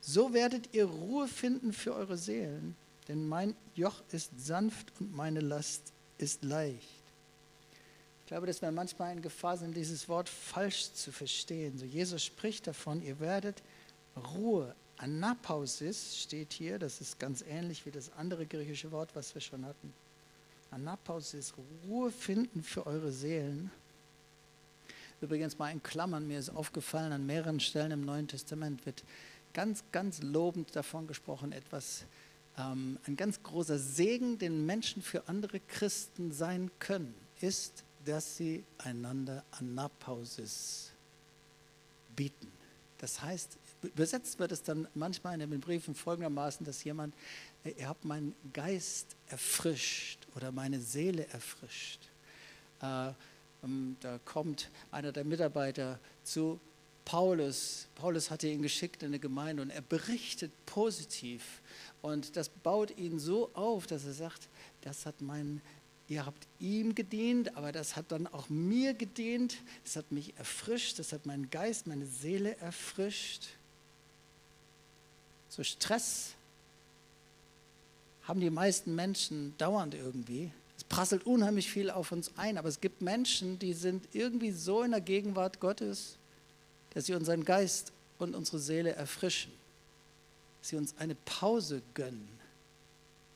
So 0.01 0.33
werdet 0.33 0.73
ihr 0.73 0.85
Ruhe 0.85 1.27
finden 1.27 1.71
für 1.71 1.93
eure 1.93 2.17
Seelen 2.17 2.75
denn 3.07 3.27
mein 3.27 3.55
Joch 3.75 4.01
ist 4.11 4.31
sanft 4.37 4.91
und 4.99 5.15
meine 5.15 5.39
Last 5.39 5.93
ist 6.17 6.43
leicht. 6.43 7.03
Ich 8.21 8.29
glaube, 8.29 8.47
dass 8.47 8.61
wir 8.61 8.71
manchmal 8.71 9.13
in 9.13 9.21
Gefahr 9.21 9.57
sind, 9.57 9.75
dieses 9.75 10.09
Wort 10.09 10.27
falsch 10.27 10.91
zu 10.93 11.11
verstehen. 11.13 11.77
So 11.77 11.85
Jesus 11.85 12.25
spricht 12.25 12.67
davon, 12.67 13.01
ihr 13.01 13.19
werdet 13.19 13.63
Ruhe. 14.35 14.75
Anapausis 14.97 16.17
steht 16.17 16.53
hier, 16.53 16.79
das 16.79 16.99
ist 16.99 17.19
ganz 17.19 17.43
ähnlich 17.47 17.85
wie 17.85 17.91
das 17.91 18.11
andere 18.17 18.45
griechische 18.45 18.91
Wort, 18.91 19.09
was 19.13 19.33
wir 19.33 19.41
schon 19.41 19.63
hatten. 19.63 19.93
Anapausis, 20.71 21.53
Ruhe 21.87 22.11
finden 22.11 22.63
für 22.63 22.85
eure 22.85 23.11
Seelen. 23.11 23.71
Übrigens 25.21 25.57
mal 25.57 25.71
in 25.71 25.81
Klammern, 25.81 26.27
mir 26.27 26.39
ist 26.39 26.49
aufgefallen, 26.49 27.11
an 27.11 27.25
mehreren 27.25 27.59
Stellen 27.59 27.91
im 27.91 28.05
Neuen 28.05 28.27
Testament 28.27 28.85
wird 28.85 29.03
ganz, 29.53 29.83
ganz 29.91 30.21
lobend 30.21 30.75
davon 30.75 31.07
gesprochen, 31.07 31.51
etwas 31.51 32.03
ähm, 32.57 32.97
ein 33.07 33.15
ganz 33.15 33.41
großer 33.43 33.77
Segen, 33.77 34.37
den 34.37 34.65
Menschen 34.65 35.01
für 35.01 35.27
andere 35.27 35.59
Christen 35.59 36.31
sein 36.31 36.71
können, 36.79 37.13
ist, 37.41 37.83
dass 38.05 38.37
sie 38.37 38.63
einander 38.77 39.43
Anapausis 39.51 40.91
bieten. 42.15 42.51
Das 42.99 43.21
heißt, 43.21 43.57
übersetzt 43.83 44.39
wird 44.39 44.51
es 44.51 44.63
dann 44.63 44.87
manchmal 44.95 45.39
in 45.39 45.51
den 45.51 45.59
Briefen 45.59 45.93
folgendermaßen, 45.93 46.65
dass 46.65 46.83
jemand 46.83 47.13
ihr 47.77 47.87
habt 47.87 48.05
meinen 48.05 48.33
Geist 48.53 49.15
erfrischt 49.27 50.19
oder 50.35 50.51
meine 50.51 50.79
Seele 50.79 51.27
erfrischt. 51.27 51.99
Äh, 52.81 53.09
ähm, 53.63 53.97
da 54.01 54.19
kommt 54.25 54.69
einer 54.91 55.11
der 55.11 55.23
Mitarbeiter 55.23 55.99
zu 56.23 56.59
Paulus. 57.05 57.87
Paulus 57.95 58.29
hatte 58.29 58.47
ihn 58.47 58.61
geschickt 58.61 59.01
in 59.01 59.09
eine 59.09 59.19
Gemeinde 59.19 59.63
und 59.63 59.69
er 59.69 59.81
berichtet 59.81 60.51
positiv. 60.65 61.61
Und 62.07 62.37
das 62.37 62.47
baut 62.47 62.97
ihn 62.97 63.19
so 63.19 63.49
auf, 63.53 63.85
dass 63.85 64.05
er 64.05 64.13
sagt, 64.13 64.47
das 64.79 65.05
hat 65.05 65.19
mein, 65.19 65.61
ihr 66.07 66.25
habt 66.25 66.47
ihm 66.57 66.95
gedient, 66.95 67.57
aber 67.57 67.73
das 67.73 67.97
hat 67.97 68.13
dann 68.13 68.27
auch 68.27 68.47
mir 68.47 68.93
gedient. 68.93 69.57
Das 69.83 69.97
hat 69.97 70.09
mich 70.09 70.33
erfrischt, 70.37 70.99
das 70.99 71.11
hat 71.11 71.25
meinen 71.25 71.49
Geist, 71.49 71.85
meine 71.85 72.05
Seele 72.05 72.55
erfrischt. 72.59 73.47
So 75.49 75.63
Stress 75.63 76.35
haben 78.23 78.39
die 78.39 78.51
meisten 78.51 78.95
Menschen 78.95 79.53
dauernd 79.57 79.93
irgendwie. 79.93 80.49
Es 80.77 80.85
prasselt 80.85 81.25
unheimlich 81.25 81.69
viel 81.69 81.89
auf 81.89 82.13
uns 82.13 82.31
ein, 82.37 82.57
aber 82.57 82.69
es 82.69 82.79
gibt 82.79 83.01
Menschen, 83.01 83.59
die 83.59 83.73
sind 83.73 84.07
irgendwie 84.13 84.51
so 84.51 84.81
in 84.81 84.91
der 84.91 85.01
Gegenwart 85.01 85.59
Gottes, 85.59 86.15
dass 86.93 87.07
sie 87.07 87.15
unseren 87.15 87.43
Geist 87.43 87.91
und 88.17 88.33
unsere 88.33 88.59
Seele 88.59 88.95
erfrischen. 88.95 89.56
Sie 90.67 90.75
uns 90.75 90.97
eine 90.97 91.15
Pause 91.15 91.81
gönnen 91.93 92.27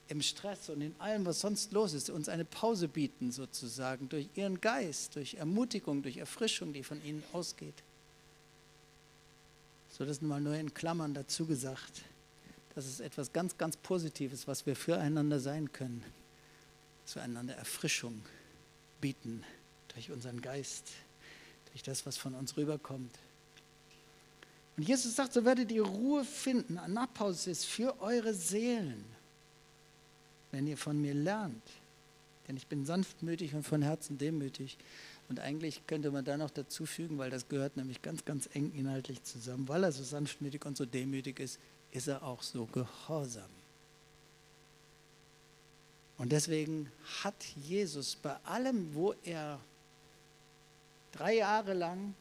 im 0.09 0.21
Stress 0.21 0.69
und 0.69 0.81
in 0.81 0.93
allem, 1.00 1.25
was 1.25 1.39
sonst 1.39 1.71
los 1.71 1.93
ist, 1.93 2.09
uns 2.09 2.27
eine 2.27 2.43
Pause 2.43 2.89
bieten 2.89 3.31
sozusagen 3.31 4.09
durch 4.09 4.27
ihren 4.35 4.59
Geist, 4.59 5.15
durch 5.15 5.35
Ermutigung, 5.35 6.03
durch 6.03 6.17
Erfrischung, 6.17 6.73
die 6.73 6.83
von 6.83 7.01
ihnen 7.05 7.23
ausgeht. 7.31 7.83
So 9.89 10.03
das 10.05 10.21
mal 10.21 10.41
nur 10.41 10.55
in 10.55 10.73
Klammern 10.73 11.13
dazu 11.13 11.45
gesagt. 11.45 12.01
Das 12.75 12.85
ist 12.85 13.00
etwas 13.00 13.31
ganz, 13.31 13.57
ganz 13.57 13.77
Positives, 13.77 14.47
was 14.47 14.65
wir 14.65 14.75
füreinander 14.75 15.39
sein 15.39 15.71
können. 15.71 16.03
Zueinander 17.05 17.55
Erfrischung 17.55 18.21
bieten 19.00 19.43
durch 19.93 20.11
unseren 20.11 20.41
Geist, 20.41 20.89
durch 21.71 21.83
das, 21.83 22.05
was 22.05 22.17
von 22.17 22.35
uns 22.35 22.57
rüberkommt. 22.57 23.17
Und 24.78 24.88
Jesus 24.88 25.16
sagt, 25.16 25.34
so 25.34 25.44
werdet 25.46 25.72
ihr 25.72 25.84
Ruhe 25.84 26.24
finden. 26.24 26.78
Anapausis 26.78 27.66
für 27.66 28.00
eure 28.01 28.34
Seelen, 28.34 29.04
wenn 30.51 30.68
ihr 30.68 30.78
von 30.78 31.00
mir 31.00 31.13
lernt. 31.13 31.63
Denn 32.48 32.58
ich 32.58 32.68
bin 32.68 32.86
sanftmütig 32.86 33.54
und 33.54 33.63
von 33.63 33.82
Herzen 33.82 34.18
demütig. 34.18 34.78
Und 35.30 35.40
eigentlich 35.40 35.86
könnte 35.88 36.12
man 36.12 36.25
da 36.25 36.38
noch 36.38 36.50
dazu 36.50 36.86
fügen, 36.86 37.18
weil 37.18 37.30
das 37.30 37.48
gehört 37.48 37.78
nämlich 37.78 38.01
ganz, 38.01 38.25
ganz 38.25 38.50
eng 38.54 38.72
inhaltlich 38.75 39.24
zusammen. 39.24 39.68
Weil 39.68 39.84
er 39.84 39.92
so 39.92 40.04
sanftmütig 40.04 40.66
und 40.66 40.78
so 40.78 40.86
demütig 40.86 41.40
ist, 41.40 41.60
ist 41.92 42.08
er 42.08 42.24
auch 42.24 42.42
so 42.42 42.66
gehorsam. 42.66 43.50
Und 46.18 46.32
deswegen 46.32 46.92
hat 47.24 47.44
Jesus 47.56 48.16
bei 48.16 48.36
allem, 48.44 48.94
wo 48.94 49.13
er 49.24 49.60
drei 51.12 51.38
Jahre 51.38 51.74
lang 51.74 52.13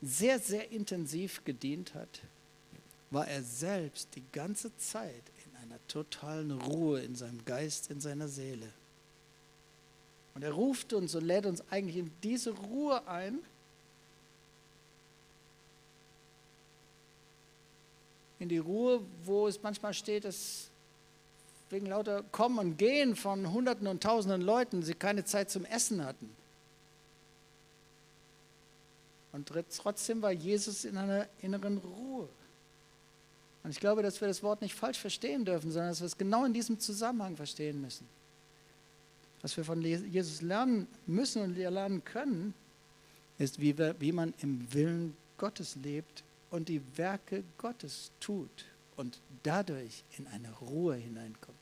sehr, 0.00 0.38
sehr 0.38 0.70
intensiv 0.70 1.44
gedient 1.44 1.94
hat, 1.94 2.20
war 3.10 3.26
er 3.26 3.42
selbst 3.42 4.08
die 4.14 4.22
ganze 4.32 4.76
Zeit 4.76 5.22
in 5.44 5.56
einer 5.62 5.78
totalen 5.88 6.52
Ruhe 6.52 7.00
in 7.00 7.16
seinem 7.16 7.44
Geist, 7.44 7.90
in 7.90 8.00
seiner 8.00 8.28
Seele. 8.28 8.68
Und 10.34 10.42
er 10.42 10.52
ruft 10.52 10.92
uns 10.92 11.14
und 11.14 11.24
lädt 11.24 11.46
uns 11.46 11.62
eigentlich 11.70 11.96
in 11.96 12.12
diese 12.22 12.50
Ruhe 12.50 13.06
ein, 13.08 13.38
in 18.38 18.48
die 18.48 18.58
Ruhe, 18.58 19.00
wo 19.24 19.48
es 19.48 19.60
manchmal 19.62 19.94
steht, 19.94 20.24
dass 20.24 20.68
wegen 21.70 21.86
lauter 21.86 22.22
Kommen 22.30 22.58
und 22.58 22.76
Gehen 22.78 23.16
von 23.16 23.52
Hunderten 23.52 23.86
und 23.88 24.02
Tausenden 24.02 24.42
Leuten 24.42 24.82
sie 24.82 24.94
keine 24.94 25.24
Zeit 25.24 25.50
zum 25.50 25.64
Essen 25.64 26.04
hatten. 26.04 26.30
Und 29.38 29.46
trotzdem 29.46 30.20
war 30.20 30.32
Jesus 30.32 30.84
in 30.84 30.96
einer 30.96 31.28
inneren 31.40 31.78
Ruhe. 31.78 32.28
Und 33.62 33.70
ich 33.70 33.78
glaube, 33.78 34.02
dass 34.02 34.20
wir 34.20 34.26
das 34.26 34.42
Wort 34.42 34.60
nicht 34.62 34.74
falsch 34.74 34.98
verstehen 34.98 35.44
dürfen, 35.44 35.70
sondern 35.70 35.90
dass 35.90 36.00
wir 36.00 36.06
es 36.06 36.18
genau 36.18 36.44
in 36.44 36.52
diesem 36.52 36.80
Zusammenhang 36.80 37.36
verstehen 37.36 37.80
müssen. 37.80 38.08
Was 39.40 39.56
wir 39.56 39.62
von 39.62 39.80
Jesus 39.80 40.42
lernen 40.42 40.88
müssen 41.06 41.42
und 41.42 41.56
lernen 41.56 42.04
können, 42.04 42.52
ist, 43.38 43.60
wie, 43.60 43.78
wir, 43.78 43.94
wie 44.00 44.10
man 44.10 44.34
im 44.42 44.74
Willen 44.74 45.16
Gottes 45.36 45.76
lebt 45.84 46.24
und 46.50 46.68
die 46.68 46.82
Werke 46.96 47.44
Gottes 47.58 48.10
tut 48.18 48.64
und 48.96 49.20
dadurch 49.44 50.02
in 50.18 50.26
eine 50.26 50.50
Ruhe 50.54 50.96
hineinkommt. 50.96 51.56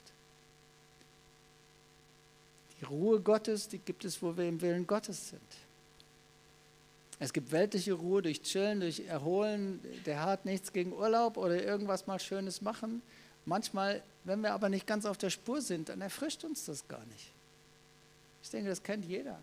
Die 2.81 2.87
Ruhe 2.87 3.21
Gottes, 3.21 3.69
die 3.69 3.79
gibt 3.79 4.07
es, 4.07 4.23
wo 4.23 4.35
wir 4.35 4.49
im 4.49 4.63
Willen 4.63 4.87
Gottes 4.87 5.29
sind. 5.29 5.66
Es 7.19 7.33
gibt 7.33 7.51
weltliche 7.51 7.95
Ruhe 7.95 8.21
durch 8.21 8.43
Chillen, 8.43 8.81
durch 8.81 9.01
Erholen. 9.07 9.81
Der 10.05 10.23
hat 10.23 10.45
nichts 10.45 10.73
gegen 10.73 10.93
Urlaub 10.93 11.37
oder 11.39 11.63
irgendwas 11.63 12.07
mal 12.07 12.21
Schönes 12.21 12.61
machen. 12.61 13.03
Manchmal, 13.47 14.03
wenn 14.25 14.41
wir 14.41 14.53
aber 14.53 14.69
nicht 14.69 14.87
ganz 14.87 15.07
auf 15.07 15.17
der 15.17 15.31
Spur 15.31 15.63
sind, 15.63 15.89
dann 15.89 16.01
erfrischt 16.01 16.45
uns 16.45 16.65
das 16.67 16.87
gar 16.89 17.05
nicht. 17.07 17.33
Ich 18.43 18.51
denke, 18.51 18.69
das 18.69 18.83
kennt 18.83 19.05
jeder. 19.05 19.39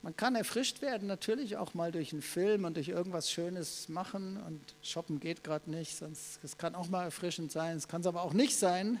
Man 0.00 0.16
kann 0.16 0.34
erfrischt 0.34 0.82
werden, 0.82 1.06
natürlich 1.06 1.56
auch 1.56 1.74
mal 1.74 1.92
durch 1.92 2.12
einen 2.12 2.22
Film 2.22 2.64
und 2.64 2.76
durch 2.76 2.88
irgendwas 2.88 3.30
Schönes 3.30 3.88
machen. 3.88 4.42
Und 4.46 4.60
shoppen 4.82 5.20
geht 5.20 5.44
gerade 5.44 5.70
nicht, 5.70 5.96
sonst 5.96 6.40
es 6.42 6.56
kann 6.56 6.74
auch 6.74 6.88
mal 6.88 7.04
erfrischend 7.04 7.52
sein. 7.52 7.76
Es 7.76 7.86
kann 7.86 8.00
es 8.00 8.06
aber 8.06 8.22
auch 8.22 8.32
nicht 8.32 8.56
sein. 8.56 9.00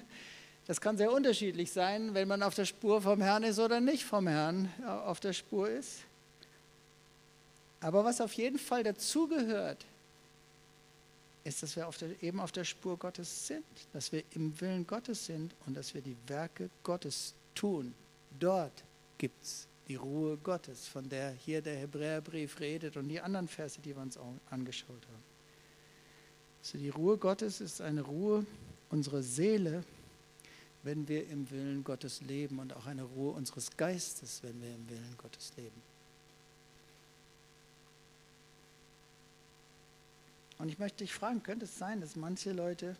Das 0.66 0.80
kann 0.80 0.96
sehr 0.96 1.10
unterschiedlich 1.10 1.72
sein, 1.72 2.14
wenn 2.14 2.28
man 2.28 2.42
auf 2.42 2.54
der 2.54 2.66
Spur 2.66 3.02
vom 3.02 3.20
Herrn 3.20 3.42
ist 3.42 3.58
oder 3.58 3.80
nicht 3.80 4.04
vom 4.04 4.28
Herrn 4.28 4.70
auf 4.86 5.18
der 5.18 5.32
Spur 5.32 5.68
ist. 5.68 6.02
Aber 7.82 8.04
was 8.04 8.20
auf 8.20 8.32
jeden 8.34 8.58
Fall 8.58 8.84
dazugehört, 8.84 9.84
ist, 11.44 11.64
dass 11.64 11.74
wir 11.74 11.88
auf 11.88 11.98
der, 11.98 12.10
eben 12.22 12.40
auf 12.40 12.52
der 12.52 12.64
Spur 12.64 12.96
Gottes 12.96 13.48
sind, 13.48 13.64
dass 13.92 14.12
wir 14.12 14.22
im 14.30 14.58
Willen 14.60 14.86
Gottes 14.86 15.26
sind 15.26 15.52
und 15.66 15.76
dass 15.76 15.92
wir 15.92 16.00
die 16.00 16.16
Werke 16.28 16.70
Gottes 16.84 17.34
tun. 17.56 17.92
Dort 18.38 18.84
gibt 19.18 19.42
es 19.42 19.66
die 19.88 19.96
Ruhe 19.96 20.36
Gottes, 20.36 20.86
von 20.86 21.08
der 21.08 21.32
hier 21.32 21.60
der 21.60 21.76
Hebräerbrief 21.76 22.60
redet 22.60 22.96
und 22.96 23.08
die 23.08 23.20
anderen 23.20 23.48
Verse, 23.48 23.80
die 23.80 23.96
wir 23.96 24.02
uns 24.02 24.16
auch 24.16 24.32
angeschaut 24.50 24.88
haben. 24.88 25.24
Also 26.62 26.78
die 26.78 26.90
Ruhe 26.90 27.16
Gottes 27.18 27.60
ist 27.60 27.80
eine 27.80 28.02
Ruhe 28.02 28.46
unserer 28.90 29.22
Seele, 29.22 29.82
wenn 30.84 31.08
wir 31.08 31.28
im 31.28 31.50
Willen 31.50 31.82
Gottes 31.82 32.20
leben 32.20 32.60
und 32.60 32.76
auch 32.76 32.86
eine 32.86 33.02
Ruhe 33.02 33.32
unseres 33.32 33.76
Geistes, 33.76 34.40
wenn 34.44 34.60
wir 34.62 34.72
im 34.72 34.88
Willen 34.88 35.16
Gottes 35.18 35.52
leben. 35.56 35.91
Und 40.62 40.68
ich 40.68 40.78
möchte 40.78 40.98
dich 40.98 41.12
fragen, 41.12 41.42
könnte 41.42 41.64
es 41.64 41.76
sein, 41.76 42.00
dass 42.00 42.14
manche 42.14 42.52
Leute 42.52 42.94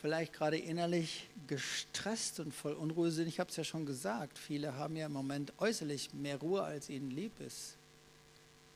vielleicht 0.00 0.32
gerade 0.32 0.56
innerlich 0.56 1.28
gestresst 1.48 2.38
und 2.38 2.54
voll 2.54 2.74
Unruhe 2.74 3.10
sind? 3.10 3.26
Ich 3.26 3.40
habe 3.40 3.50
es 3.50 3.56
ja 3.56 3.64
schon 3.64 3.84
gesagt, 3.84 4.38
viele 4.38 4.76
haben 4.76 4.94
ja 4.94 5.06
im 5.06 5.12
Moment 5.12 5.52
äußerlich 5.58 6.14
mehr 6.14 6.36
Ruhe, 6.36 6.62
als 6.62 6.88
ihnen 6.88 7.10
lieb 7.10 7.32
ist. 7.40 7.74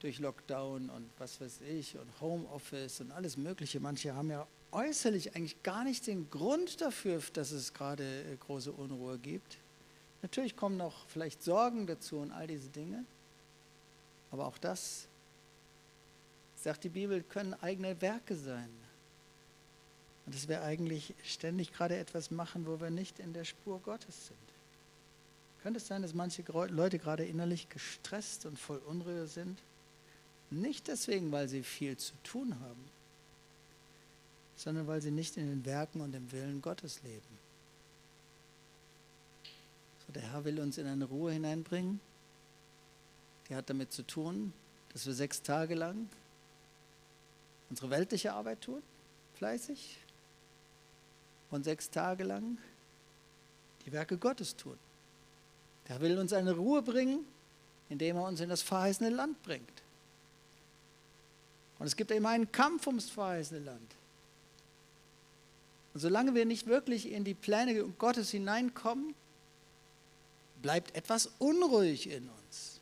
Durch 0.00 0.18
Lockdown 0.18 0.90
und 0.90 1.08
was 1.16 1.40
weiß 1.40 1.60
ich 1.60 1.96
und 1.96 2.08
Homeoffice 2.20 3.02
und 3.02 3.12
alles 3.12 3.36
Mögliche. 3.36 3.78
Manche 3.78 4.16
haben 4.16 4.30
ja 4.32 4.44
äußerlich 4.72 5.36
eigentlich 5.36 5.62
gar 5.62 5.84
nicht 5.84 6.08
den 6.08 6.28
Grund 6.28 6.80
dafür, 6.80 7.22
dass 7.34 7.52
es 7.52 7.72
gerade 7.72 8.02
äh, 8.02 8.36
große 8.40 8.72
Unruhe 8.72 9.16
gibt. 9.18 9.58
Natürlich 10.22 10.56
kommen 10.56 10.76
noch 10.76 11.06
vielleicht 11.06 11.44
Sorgen 11.44 11.86
dazu 11.86 12.16
und 12.16 12.32
all 12.32 12.48
diese 12.48 12.68
Dinge. 12.70 13.04
Aber 14.32 14.48
auch 14.48 14.58
das 14.58 15.06
sagt 16.62 16.84
die 16.84 16.90
Bibel, 16.90 17.22
können 17.22 17.54
eigene 17.54 18.00
Werke 18.00 18.36
sein. 18.36 18.70
Und 20.26 20.34
dass 20.34 20.48
wir 20.48 20.62
eigentlich 20.62 21.14
ständig 21.24 21.72
gerade 21.72 21.96
etwas 21.96 22.30
machen, 22.30 22.66
wo 22.66 22.80
wir 22.80 22.90
nicht 22.90 23.18
in 23.18 23.32
der 23.32 23.44
Spur 23.44 23.80
Gottes 23.80 24.28
sind. 24.28 24.38
Könnte 25.62 25.78
es 25.78 25.86
sein, 25.86 26.02
dass 26.02 26.14
manche 26.14 26.42
Leute 26.68 26.98
gerade 26.98 27.24
innerlich 27.24 27.68
gestresst 27.68 28.46
und 28.46 28.58
voll 28.58 28.78
Unruhe 28.78 29.26
sind? 29.26 29.58
Nicht 30.50 30.88
deswegen, 30.88 31.32
weil 31.32 31.48
sie 31.48 31.62
viel 31.62 31.96
zu 31.96 32.12
tun 32.22 32.58
haben, 32.60 32.84
sondern 34.56 34.86
weil 34.86 35.00
sie 35.00 35.10
nicht 35.10 35.36
in 35.36 35.48
den 35.48 35.64
Werken 35.64 36.00
und 36.00 36.14
im 36.14 36.30
Willen 36.32 36.60
Gottes 36.60 37.02
leben. 37.02 37.38
So, 40.06 40.12
der 40.12 40.22
Herr 40.32 40.44
will 40.44 40.60
uns 40.60 40.76
in 40.76 40.86
eine 40.86 41.04
Ruhe 41.04 41.32
hineinbringen. 41.32 42.00
Die 43.48 43.54
hat 43.54 43.70
damit 43.70 43.92
zu 43.92 44.02
tun, 44.02 44.52
dass 44.92 45.06
wir 45.06 45.14
sechs 45.14 45.42
Tage 45.42 45.74
lang 45.74 46.08
unsere 47.70 47.90
weltliche 47.90 48.32
Arbeit 48.32 48.60
tun, 48.60 48.82
fleißig, 49.34 49.98
und 51.50 51.64
sechs 51.64 51.90
Tage 51.90 52.24
lang 52.24 52.58
die 53.84 53.92
Werke 53.92 54.16
Gottes 54.16 54.56
tun. 54.56 54.78
Er 55.86 56.00
will 56.00 56.18
uns 56.18 56.32
eine 56.32 56.52
Ruhe 56.52 56.82
bringen, 56.82 57.24
indem 57.88 58.16
er 58.16 58.24
uns 58.24 58.40
in 58.40 58.48
das 58.48 58.62
verheißene 58.62 59.10
Land 59.10 59.42
bringt. 59.42 59.82
Und 61.80 61.86
es 61.86 61.96
gibt 61.96 62.10
immer 62.12 62.28
einen 62.28 62.52
Kampf 62.52 62.86
ums 62.86 63.10
verheißene 63.10 63.60
Land. 63.60 63.94
Und 65.92 66.00
solange 66.00 66.34
wir 66.34 66.44
nicht 66.44 66.66
wirklich 66.68 67.10
in 67.10 67.24
die 67.24 67.34
Pläne 67.34 67.82
Gottes 67.98 68.30
hineinkommen, 68.30 69.14
bleibt 70.62 70.94
etwas 70.94 71.30
unruhig 71.38 72.08
in 72.08 72.28
uns. 72.28 72.79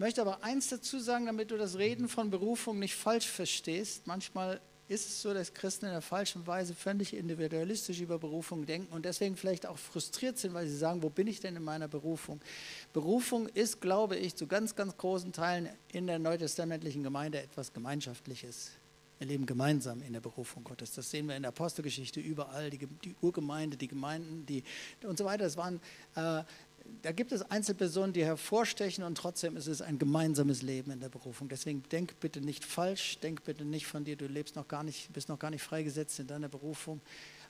Ich 0.00 0.02
möchte 0.02 0.22
aber 0.22 0.42
eins 0.42 0.68
dazu 0.68 0.98
sagen, 0.98 1.26
damit 1.26 1.50
du 1.50 1.58
das 1.58 1.76
Reden 1.76 2.08
von 2.08 2.30
Berufung 2.30 2.78
nicht 2.78 2.94
falsch 2.94 3.26
verstehst. 3.26 4.06
Manchmal 4.06 4.58
ist 4.88 5.06
es 5.06 5.20
so, 5.20 5.34
dass 5.34 5.52
Christen 5.52 5.84
in 5.84 5.92
der 5.92 6.00
falschen 6.00 6.46
Weise 6.46 6.74
völlig 6.74 7.12
individualistisch 7.12 8.00
über 8.00 8.18
Berufung 8.18 8.64
denken 8.64 8.94
und 8.94 9.04
deswegen 9.04 9.36
vielleicht 9.36 9.66
auch 9.66 9.76
frustriert 9.76 10.38
sind, 10.38 10.54
weil 10.54 10.66
sie 10.66 10.78
sagen, 10.78 11.02
wo 11.02 11.10
bin 11.10 11.26
ich 11.26 11.40
denn 11.40 11.54
in 11.54 11.62
meiner 11.62 11.86
Berufung? 11.86 12.40
Berufung 12.94 13.46
ist, 13.48 13.82
glaube 13.82 14.16
ich, 14.16 14.34
zu 14.36 14.46
ganz, 14.46 14.74
ganz 14.74 14.96
großen 14.96 15.34
Teilen 15.34 15.68
in 15.92 16.06
der 16.06 16.18
neutestamentlichen 16.18 17.02
Gemeinde 17.02 17.42
etwas 17.42 17.74
Gemeinschaftliches. 17.74 18.70
Wir 19.20 19.26
leben 19.26 19.44
gemeinsam 19.44 20.00
in 20.00 20.14
der 20.14 20.20
Berufung 20.20 20.64
Gottes. 20.64 20.94
Das 20.94 21.10
sehen 21.10 21.28
wir 21.28 21.36
in 21.36 21.42
der 21.42 21.50
Apostelgeschichte 21.50 22.20
überall, 22.20 22.70
die, 22.70 22.78
die 23.04 23.14
Urgemeinde, 23.20 23.76
die 23.76 23.86
Gemeinden 23.86 24.46
die, 24.46 24.64
und 25.02 25.18
so 25.18 25.26
weiter. 25.26 25.44
Es 25.44 25.58
waren, 25.58 25.78
äh, 26.14 26.42
da 27.02 27.12
gibt 27.12 27.32
es 27.32 27.42
Einzelpersonen, 27.42 28.12
die 28.12 28.24
hervorstechen 28.24 29.04
und 29.04 29.16
trotzdem 29.16 29.56
ist 29.56 29.66
es 29.66 29.82
ein 29.82 29.98
gemeinsames 29.98 30.62
Leben 30.62 30.90
in 30.90 31.00
der 31.00 31.08
Berufung. 31.08 31.48
Deswegen 31.48 31.82
denk 31.90 32.18
bitte 32.20 32.40
nicht 32.40 32.64
falsch, 32.64 33.18
denk 33.20 33.44
bitte 33.44 33.64
nicht 33.64 33.86
von 33.86 34.04
dir, 34.04 34.16
du 34.16 34.26
lebst 34.26 34.56
noch 34.56 34.68
gar 34.68 34.82
nicht, 34.82 35.12
bist 35.12 35.28
noch 35.28 35.38
gar 35.38 35.50
nicht 35.50 35.62
freigesetzt 35.62 36.18
in 36.20 36.26
deiner 36.26 36.48
Berufung, 36.48 37.00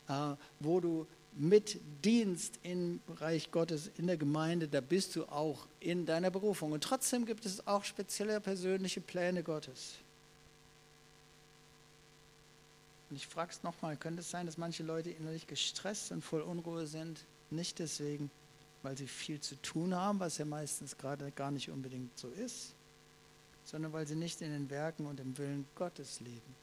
äh, 0.08 0.34
wo 0.60 0.80
du 0.80 1.06
mit 1.32 1.78
Dienst 2.04 2.58
im 2.62 3.00
Reich 3.08 3.50
Gottes 3.50 3.90
in 3.96 4.06
der 4.06 4.16
Gemeinde, 4.16 4.68
da 4.68 4.80
bist 4.80 5.16
du 5.16 5.24
auch 5.26 5.66
in 5.78 6.06
deiner 6.06 6.30
Berufung. 6.30 6.72
Und 6.72 6.82
trotzdem 6.82 7.24
gibt 7.24 7.46
es 7.46 7.66
auch 7.66 7.84
spezielle 7.84 8.40
persönliche 8.40 9.00
Pläne 9.00 9.42
Gottes. 9.42 9.94
Und 13.08 13.16
ich 13.16 13.26
frage 13.26 13.50
es 13.50 13.62
nochmal, 13.62 13.96
könnte 13.96 14.20
es 14.20 14.30
sein, 14.30 14.46
dass 14.46 14.56
manche 14.56 14.82
Leute 14.82 15.10
innerlich 15.10 15.46
gestresst 15.46 16.12
und 16.12 16.22
voll 16.22 16.42
Unruhe 16.42 16.86
sind? 16.86 17.24
Nicht 17.50 17.80
deswegen, 17.80 18.30
weil 18.82 18.96
sie 18.96 19.06
viel 19.06 19.40
zu 19.40 19.60
tun 19.62 19.94
haben, 19.94 20.20
was 20.20 20.38
ja 20.38 20.44
meistens 20.44 20.96
gerade 20.96 21.30
gar 21.32 21.50
nicht 21.50 21.70
unbedingt 21.70 22.16
so 22.18 22.28
ist, 22.28 22.74
sondern 23.64 23.92
weil 23.92 24.06
sie 24.06 24.16
nicht 24.16 24.40
in 24.40 24.50
den 24.50 24.70
Werken 24.70 25.06
und 25.06 25.20
im 25.20 25.36
Willen 25.38 25.66
Gottes 25.74 26.20
leben. 26.20 26.54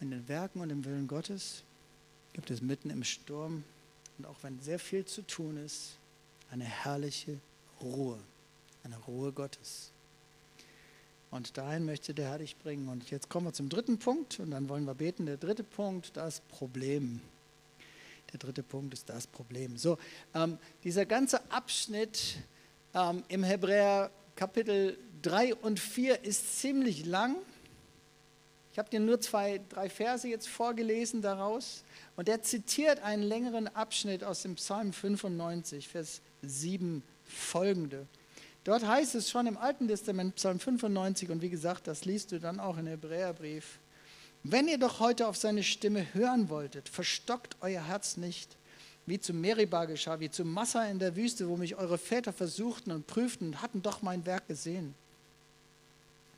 In 0.00 0.10
den 0.10 0.26
Werken 0.28 0.60
und 0.60 0.70
im 0.70 0.84
Willen 0.84 1.06
Gottes 1.06 1.62
gibt 2.32 2.50
es 2.50 2.60
mitten 2.60 2.90
im 2.90 3.04
Sturm 3.04 3.64
und 4.18 4.26
auch 4.26 4.36
wenn 4.42 4.60
sehr 4.60 4.78
viel 4.78 5.04
zu 5.04 5.22
tun 5.22 5.56
ist, 5.56 5.96
eine 6.50 6.64
herrliche 6.64 7.38
Ruhe, 7.80 8.18
eine 8.84 8.96
Ruhe 8.98 9.32
Gottes. 9.32 9.90
Und 11.30 11.56
dahin 11.56 11.86
möchte 11.86 12.12
der 12.12 12.28
Herr 12.28 12.38
dich 12.38 12.58
bringen. 12.58 12.88
Und 12.88 13.10
jetzt 13.10 13.30
kommen 13.30 13.46
wir 13.46 13.54
zum 13.54 13.70
dritten 13.70 13.98
Punkt 13.98 14.38
und 14.38 14.50
dann 14.50 14.68
wollen 14.68 14.84
wir 14.84 14.94
beten. 14.94 15.24
Der 15.24 15.38
dritte 15.38 15.64
Punkt, 15.64 16.14
das 16.16 16.40
Problem. 16.40 17.22
Der 18.32 18.38
dritte 18.38 18.62
Punkt 18.62 18.94
ist 18.94 19.08
das 19.08 19.26
Problem. 19.26 19.76
So, 19.76 19.98
ähm, 20.34 20.58
dieser 20.84 21.04
ganze 21.04 21.50
Abschnitt 21.50 22.36
ähm, 22.94 23.22
im 23.28 23.44
Hebräer 23.44 24.10
Kapitel 24.36 24.98
3 25.22 25.54
und 25.56 25.78
4 25.78 26.24
ist 26.24 26.60
ziemlich 26.60 27.04
lang. 27.04 27.36
Ich 28.72 28.78
habe 28.78 28.88
dir 28.88 29.00
nur 29.00 29.20
zwei, 29.20 29.60
drei 29.68 29.90
Verse 29.90 30.26
jetzt 30.26 30.48
vorgelesen 30.48 31.20
daraus. 31.20 31.84
Und 32.16 32.28
er 32.28 32.42
zitiert 32.42 33.00
einen 33.02 33.22
längeren 33.22 33.68
Abschnitt 33.68 34.24
aus 34.24 34.42
dem 34.42 34.54
Psalm 34.54 34.94
95, 34.94 35.88
Vers 35.88 36.22
7 36.40 37.02
folgende. 37.26 38.06
Dort 38.64 38.86
heißt 38.86 39.14
es 39.14 39.28
schon 39.28 39.46
im 39.46 39.58
Alten 39.58 39.88
Testament, 39.88 40.36
Psalm 40.36 40.58
95, 40.58 41.30
und 41.30 41.42
wie 41.42 41.50
gesagt, 41.50 41.86
das 41.86 42.04
liest 42.06 42.32
du 42.32 42.40
dann 42.40 42.60
auch 42.60 42.78
in 42.78 42.86
Hebräerbrief. 42.86 43.78
Wenn 44.44 44.68
ihr 44.68 44.78
doch 44.78 45.00
heute 45.00 45.28
auf 45.28 45.36
seine 45.36 45.62
Stimme 45.62 46.14
hören 46.14 46.48
wolltet, 46.48 46.88
verstockt 46.88 47.56
euer 47.60 47.82
Herz 47.82 48.16
nicht, 48.16 48.56
wie 49.06 49.20
zu 49.20 49.32
Meribah 49.32 49.84
geschah, 49.84 50.20
wie 50.20 50.30
zu 50.30 50.44
Massa 50.44 50.86
in 50.86 50.98
der 50.98 51.16
Wüste, 51.16 51.48
wo 51.48 51.56
mich 51.56 51.76
eure 51.76 51.98
Väter 51.98 52.32
versuchten 52.32 52.90
und 52.90 53.06
prüften 53.06 53.48
und 53.48 53.62
hatten 53.62 53.82
doch 53.82 54.02
mein 54.02 54.26
Werk 54.26 54.48
gesehen. 54.48 54.94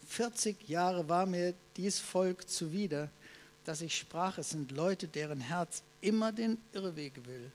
40 0.08 0.68
Jahre 0.68 1.08
war 1.08 1.26
mir 1.26 1.54
dies 1.76 1.98
Volk 1.98 2.48
zuwider, 2.48 3.08
dass 3.64 3.80
ich 3.80 3.96
sprach, 3.96 4.38
es 4.38 4.50
sind 4.50 4.70
Leute, 4.70 5.08
deren 5.08 5.40
Herz 5.40 5.82
immer 6.00 6.32
den 6.32 6.58
Irrweg 6.72 7.26
will 7.26 7.50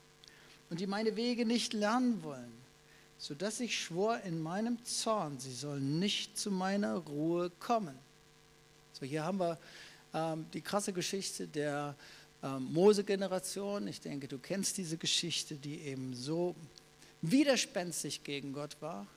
und 0.69 0.79
die 0.79 0.87
meine 0.87 1.15
Wege 1.15 1.45
nicht 1.45 1.73
lernen 1.73 2.23
wollen 2.23 2.59
sodass 3.19 3.59
ich 3.59 3.77
schwor 3.77 4.21
in 4.21 4.41
meinem 4.41 4.83
Zorn, 4.85 5.37
sie 5.39 5.53
sollen 5.53 5.99
nicht 5.99 6.37
zu 6.37 6.51
meiner 6.51 6.95
Ruhe 6.95 7.51
kommen. 7.59 7.99
So, 8.93 9.05
hier 9.05 9.25
haben 9.25 9.39
wir 9.39 9.57
ähm, 10.13 10.45
die 10.53 10.61
krasse 10.61 10.93
Geschichte 10.93 11.47
der 11.47 11.95
ähm, 12.43 12.71
Mose-Generation. 12.73 13.87
Ich 13.87 14.01
denke, 14.01 14.27
du 14.27 14.37
kennst 14.37 14.77
diese 14.77 14.97
Geschichte, 14.97 15.55
die 15.55 15.81
eben 15.81 16.15
so 16.15 16.55
widerspenstig 17.21 18.23
gegen 18.23 18.53
Gott 18.53 18.77
war, 18.79 19.07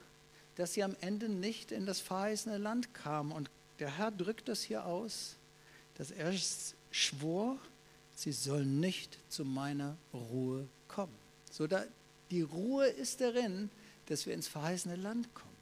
dass 0.56 0.74
sie 0.74 0.82
am 0.82 0.96
Ende 1.00 1.28
nicht 1.28 1.72
in 1.72 1.86
das 1.86 2.00
verheißene 2.00 2.58
Land 2.58 2.92
kamen. 2.94 3.32
Und 3.32 3.50
der 3.78 3.96
Herr 3.96 4.10
drückt 4.10 4.48
das 4.48 4.62
hier 4.62 4.84
aus, 4.84 5.36
dass 5.96 6.10
er 6.10 6.32
schwor, 6.90 7.58
sie 8.14 8.32
sollen 8.32 8.80
nicht 8.80 9.18
zu 9.28 9.44
meiner 9.44 9.96
Ruhe 10.12 10.66
kommen. 10.88 11.14
So, 11.50 11.66
da, 11.66 11.84
die 12.30 12.42
Ruhe 12.42 12.86
ist 12.86 13.20
darin, 13.20 13.70
dass 14.06 14.26
wir 14.26 14.34
ins 14.34 14.48
verheißene 14.48 14.96
Land 14.96 15.32
kommen. 15.34 15.52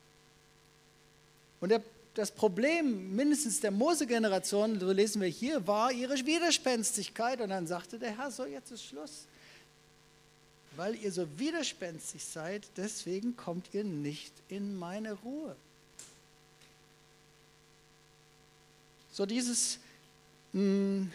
Und 1.60 1.68
der, 1.68 1.82
das 2.14 2.30
Problem 2.30 3.14
mindestens 3.14 3.60
der 3.60 3.70
Mose-Generation, 3.70 4.80
so 4.80 4.90
lesen 4.90 5.22
wir 5.22 5.28
hier, 5.28 5.66
war 5.66 5.92
ihre 5.92 6.14
Widerspenstigkeit. 6.14 7.40
Und 7.40 7.50
dann 7.50 7.66
sagte 7.66 7.98
der 7.98 8.16
Herr, 8.16 8.30
so 8.30 8.44
jetzt 8.44 8.72
ist 8.72 8.84
Schluss. 8.84 9.26
Weil 10.76 10.96
ihr 10.96 11.12
so 11.12 11.26
widerspenstig 11.38 12.24
seid, 12.24 12.66
deswegen 12.76 13.36
kommt 13.36 13.72
ihr 13.72 13.84
nicht 13.84 14.32
in 14.48 14.76
meine 14.76 15.12
Ruhe. 15.12 15.54
So 19.12 19.26
dieses, 19.26 19.78
hm, 20.52 21.10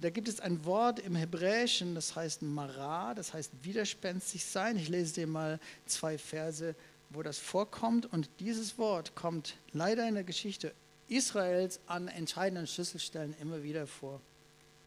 da 0.00 0.10
gibt 0.10 0.28
es 0.28 0.40
ein 0.40 0.64
Wort 0.64 0.98
im 0.98 1.14
Hebräischen, 1.14 1.94
das 1.94 2.14
heißt 2.14 2.42
Mara, 2.42 3.14
das 3.14 3.32
heißt 3.32 3.50
widerspenstig 3.62 4.44
sein. 4.44 4.76
Ich 4.76 4.88
lese 4.88 5.14
dir 5.14 5.26
mal 5.26 5.60
zwei 5.86 6.18
Verse, 6.18 6.74
wo 7.14 7.22
das 7.22 7.38
vorkommt. 7.38 8.12
Und 8.12 8.28
dieses 8.40 8.78
Wort 8.78 9.14
kommt 9.14 9.56
leider 9.72 10.06
in 10.08 10.14
der 10.14 10.24
Geschichte 10.24 10.74
Israels 11.08 11.80
an 11.86 12.08
entscheidenden 12.08 12.66
Schlüsselstellen 12.66 13.34
immer 13.40 13.62
wieder 13.62 13.86
vor. 13.86 14.20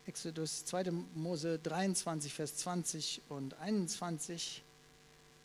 Exodus 0.06 0.66
2. 0.66 0.92
Mose 1.16 1.60
23, 1.60 2.34
Vers 2.34 2.58
20 2.58 3.22
und 3.30 3.60
21. 3.60 4.64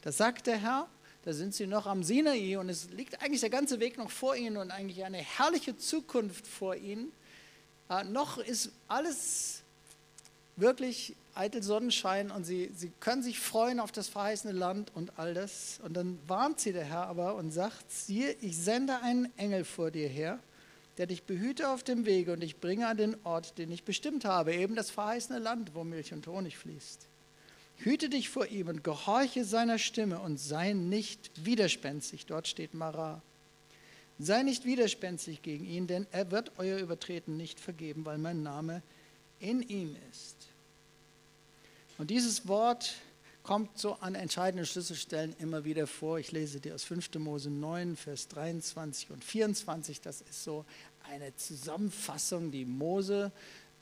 Da 0.03 0.13
sagt 0.13 0.47
der 0.47 0.57
Herr, 0.57 0.89
da 1.25 1.33
sind 1.33 1.55
sie 1.55 1.67
noch 1.67 1.87
am 1.87 2.03
Sinai 2.03 2.59
und 2.59 2.69
es 2.69 2.91
liegt 2.91 3.23
eigentlich 3.23 3.41
der 3.41 3.51
ganze 3.51 3.81
Weg 3.81 3.99
noch 3.99 4.11
vor 4.11 4.35
ihnen 4.35 4.57
und 4.57 4.71
eigentlich 4.71 5.05
eine 5.05 5.19
herrliche 5.19 5.77
Zukunft 5.77 6.47
vor 6.47 6.75
ihnen. 6.75 7.13
Äh, 7.89 8.05
noch 8.05 8.39
ist 8.39 8.73
alles 8.89 9.63
wirklich 10.57 11.17
eitel 11.35 11.63
Sonnenschein 11.63 12.31
und 12.31 12.45
sie, 12.45 12.71
sie 12.75 12.93
können 13.01 13.23
sich 13.23 13.41
freuen 13.41 13.81
auf 13.81 13.93
das 13.93 14.09
verheißene 14.09 14.53
Land 14.53 14.91
und 14.95 15.19
all 15.19 15.35
das. 15.35 15.81
Und 15.85 15.95
dann 15.97 16.19
warnt 16.27 16.61
sie 16.61 16.73
der 16.73 16.85
Herr 16.85 17.07
aber 17.07 17.37
und 17.37 17.51
sagt, 17.51 17.91
siehe, 17.91 18.33
ich 18.41 18.57
sende 18.57 19.01
einen 19.01 19.37
Engel 19.39 19.65
vor 19.65 19.91
dir 19.91 20.09
her, 20.09 20.39
der 20.99 21.07
dich 21.07 21.23
behüte 21.23 21.71
auf 21.71 21.83
dem 21.83 22.05
Wege 22.05 22.33
und 22.33 22.43
ich 22.45 22.61
bringe 22.61 22.87
an 22.87 22.97
den 22.97 23.17
Ort, 23.25 23.57
den 23.59 23.71
ich 23.71 23.85
bestimmt 23.85 24.25
habe, 24.25 24.55
eben 24.55 24.75
das 24.75 24.91
verheißene 24.91 25.39
Land, 25.39 25.75
wo 25.75 25.85
Milch 25.85 26.13
und 26.13 26.27
Honig 26.27 26.59
fließt. 26.59 27.09
Hüte 27.79 28.09
dich 28.09 28.29
vor 28.29 28.47
ihm 28.47 28.69
und 28.69 28.85
gehorche 28.85 29.45
seiner 29.45 29.79
Stimme 29.79 30.21
und 30.21 30.39
sei 30.39 30.73
nicht 30.73 31.45
widerspenstig. 31.45 32.27
Dort 32.27 32.47
steht 32.47 32.75
Mara. 32.75 33.23
Sei 34.19 34.43
nicht 34.43 34.65
widerspenstig 34.67 35.43
gegen 35.43 35.65
ihn, 35.65 35.87
denn 35.87 36.07
er 36.13 36.31
wird 36.31 36.53
euer 36.59 36.79
Übertreten 36.79 37.37
nicht 37.37 37.59
vergeben, 37.59 38.05
weil 38.05 38.19
mein 38.19 38.43
Name 38.43 38.83
in 39.41 39.63
ihm 39.63 39.97
ist. 40.11 40.52
Und 42.03 42.11
dieses 42.11 42.49
Wort 42.49 42.95
kommt 43.45 43.79
so 43.79 43.95
an 44.01 44.17
entscheidenden 44.17 44.67
Schlüsselstellen 44.67 45.37
immer 45.39 45.65
wieder 45.65 45.87
vor. 45.87 46.19
Ich 46.19 46.33
lese 46.33 46.59
dir 46.59 46.75
aus 46.75 46.83
5. 46.83 47.15
Mose 47.21 47.49
9, 47.49 47.95
Vers 47.95 48.27
23 48.27 49.13
und 49.13 49.23
24. 49.23 50.01
Das 50.01 50.21
ist 50.21 50.43
so 50.43 50.65
eine 51.09 51.33
Zusammenfassung, 51.37 52.51
die 52.51 52.65
Mose 52.65 53.31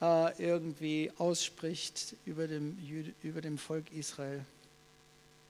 äh, 0.03 0.39
irgendwie 0.39 1.11
ausspricht 1.17 2.15
über 2.27 2.47
dem, 2.47 2.77
über 3.23 3.41
dem 3.41 3.57
Volk 3.57 3.91
Israel. 3.91 4.45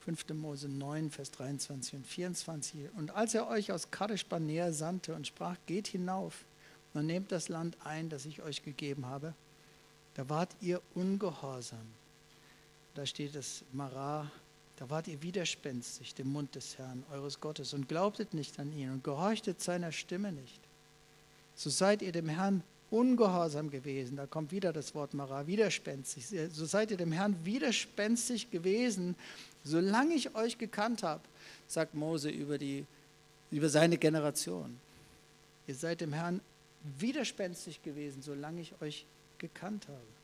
5. 0.05 0.29
Mose 0.35 0.69
9, 0.69 1.11
Vers 1.11 1.33
23 1.33 1.95
und 1.95 2.07
24. 2.07 2.83
Und 2.97 3.11
als 3.11 3.35
er 3.35 3.49
euch 3.49 3.73
aus 3.73 3.91
Kadesh 3.91 4.27
Barnea 4.27 4.71
sandte 4.71 5.17
und 5.17 5.27
sprach, 5.27 5.57
geht 5.67 5.89
hinauf 5.89 6.45
und 6.95 7.07
nehmt 7.07 7.33
das 7.33 7.49
Land 7.49 7.77
ein, 7.83 8.11
das 8.11 8.27
ich 8.27 8.43
euch 8.43 8.63
gegeben 8.63 9.07
habe, 9.07 9.35
da 10.15 10.29
wart 10.29 10.55
ihr 10.61 10.81
ungehorsam. 10.95 11.99
Da 12.95 13.07
steht 13.07 13.35
das 13.35 13.63
Mara, 13.73 14.31
da 14.77 14.91
wart 14.91 15.09
ihr 15.09 15.23
widerspenstig 15.23 16.15
dem 16.15 16.33
Mund 16.33 16.55
des 16.55 16.79
Herrn, 16.79 17.05
eures 17.13 17.41
Gottes, 17.41 17.75
und 17.75 17.89
glaubtet 17.89 18.35
nicht 18.35 18.59
an 18.59 18.73
ihn 18.73 18.91
und 18.91 19.05
gehorchtet 19.05 19.61
seiner 19.61 19.93
Stimme 19.93 20.33
nicht. 20.33 20.61
So 21.55 21.71
seid 21.71 22.03
ihr 22.03 22.13
dem 22.13 22.29
Herrn 22.29 22.63
ungehorsam 22.91 23.71
gewesen. 23.71 24.17
Da 24.17 24.27
kommt 24.27 24.53
wieder 24.53 24.73
das 24.73 24.95
Wort 24.95 25.15
Mara, 25.15 25.47
widerspenstig. 25.47 26.27
So 26.53 26.65
seid 26.65 26.91
ihr 26.91 26.97
dem 26.97 27.13
Herrn 27.13 27.37
widerspenstig 27.45 28.51
gewesen, 28.51 29.15
solange 29.65 30.15
ich 30.15 30.35
euch 30.35 30.59
gekannt 30.59 31.03
habe, 31.03 31.23
sagt 31.69 31.95
Mose 31.95 32.31
über, 32.31 32.59
die, 32.59 32.85
über 33.51 33.69
seine 33.69 33.99
Generation. 33.99 34.81
Ihr 35.67 35.75
seid 35.75 36.01
dem 36.01 36.13
Herrn 36.13 36.41
widerspenstig 36.99 37.83
gewesen, 37.83 38.23
solange 38.23 38.63
ich 38.63 38.73
euch 38.81 39.05
gekannt 39.39 39.87
habe. 39.87 40.20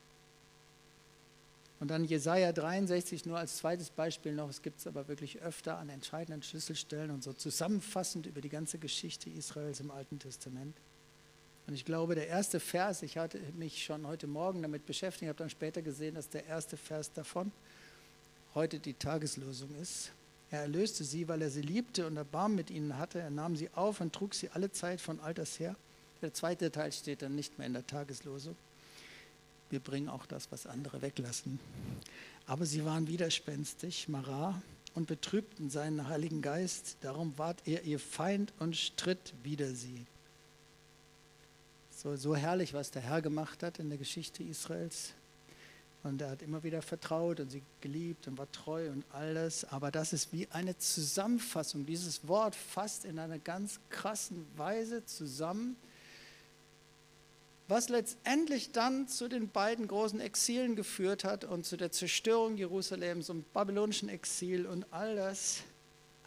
Und 1.79 1.89
dann 1.89 2.05
Jesaja 2.05 2.51
63 2.51 3.25
nur 3.25 3.37
als 3.37 3.57
zweites 3.57 3.91
Beispiel 3.91 4.33
noch. 4.33 4.49
Es 4.49 4.61
gibt 4.61 4.79
es 4.79 4.87
aber 4.87 5.07
wirklich 5.07 5.41
öfter 5.41 5.77
an 5.77 5.89
entscheidenden 5.89 6.41
Schlüsselstellen 6.41 7.11
und 7.11 7.23
so 7.23 7.33
zusammenfassend 7.33 8.25
über 8.25 8.41
die 8.41 8.49
ganze 8.49 8.79
Geschichte 8.79 9.29
Israels 9.29 9.79
im 9.79 9.91
Alten 9.91 10.17
Testament. 10.17 10.75
Und 11.67 11.73
ich 11.73 11.85
glaube, 11.85 12.15
der 12.15 12.27
erste 12.27 12.59
Vers, 12.59 13.03
ich 13.03 13.17
hatte 13.17 13.39
mich 13.57 13.83
schon 13.83 14.07
heute 14.07 14.25
Morgen 14.25 14.61
damit 14.61 14.85
beschäftigt, 14.85 15.27
habe 15.27 15.37
dann 15.37 15.49
später 15.49 15.81
gesehen, 15.81 16.15
dass 16.15 16.29
der 16.29 16.45
erste 16.45 16.77
Vers 16.77 17.11
davon 17.11 17.51
heute 18.55 18.79
die 18.79 18.93
Tageslosung 18.93 19.69
ist. 19.81 20.11
Er 20.49 20.61
erlöste 20.61 21.03
sie, 21.03 21.27
weil 21.27 21.41
er 21.41 21.49
sie 21.49 21.61
liebte 21.61 22.07
und 22.07 22.15
Erbarmen 22.15 22.55
mit 22.55 22.71
ihnen 22.71 22.97
hatte. 22.97 23.19
Er 23.19 23.29
nahm 23.29 23.55
sie 23.57 23.69
auf 23.73 23.99
und 23.99 24.13
trug 24.13 24.33
sie 24.33 24.49
alle 24.49 24.71
Zeit 24.71 25.01
von 25.01 25.19
alters 25.19 25.59
her. 25.59 25.75
Der 26.21 26.33
zweite 26.33 26.71
Teil 26.71 26.91
steht 26.93 27.21
dann 27.21 27.35
nicht 27.35 27.57
mehr 27.57 27.67
in 27.67 27.73
der 27.73 27.85
Tageslosung. 27.85 28.55
Wir 29.69 29.79
bringen 29.79 30.09
auch 30.09 30.25
das, 30.25 30.51
was 30.51 30.65
andere 30.65 31.01
weglassen. 31.01 31.59
Aber 32.45 32.65
sie 32.65 32.85
waren 32.85 33.07
widerspenstig, 33.07 34.07
Mara, 34.07 34.61
und 34.95 35.07
betrübten 35.07 35.69
seinen 35.69 36.07
Heiligen 36.07 36.41
Geist. 36.41 36.97
Darum 37.01 37.37
ward 37.37 37.61
er 37.65 37.83
ihr 37.83 37.99
Feind 37.99 38.53
und 38.59 38.75
stritt 38.75 39.33
wider 39.43 39.73
sie. 39.73 40.05
So, 41.91 42.15
so 42.15 42.35
herrlich, 42.35 42.73
was 42.73 42.91
der 42.91 43.01
Herr 43.01 43.21
gemacht 43.21 43.63
hat 43.63 43.79
in 43.79 43.89
der 43.89 43.97
Geschichte 43.97 44.43
Israels. 44.43 45.13
Und 46.03 46.21
er 46.21 46.29
hat 46.29 46.41
immer 46.41 46.63
wieder 46.63 46.81
vertraut 46.81 47.39
und 47.39 47.49
sie 47.49 47.63
geliebt 47.81 48.27
und 48.27 48.37
war 48.37 48.51
treu 48.51 48.89
und 48.89 49.03
alles. 49.11 49.65
Aber 49.65 49.91
das 49.91 50.13
ist 50.13 50.31
wie 50.31 50.47
eine 50.51 50.77
Zusammenfassung. 50.77 51.85
Dieses 51.85 52.27
Wort 52.27 52.55
fasst 52.55 53.03
in 53.03 53.19
einer 53.19 53.39
ganz 53.39 53.79
krassen 53.89 54.45
Weise 54.55 55.05
zusammen, 55.05 55.75
was 57.67 57.89
letztendlich 57.89 58.71
dann 58.71 59.07
zu 59.07 59.27
den 59.27 59.49
beiden 59.49 59.87
großen 59.87 60.21
Exilen 60.21 60.75
geführt 60.75 61.23
hat 61.23 61.43
und 61.43 61.65
zu 61.65 61.75
der 61.75 61.91
Zerstörung 61.91 62.57
Jerusalems 62.57 63.29
und 63.29 63.51
babylonischen 63.53 64.07
Exil 64.07 64.65
und 64.65 64.85
all 64.91 65.15
das. 65.15 65.63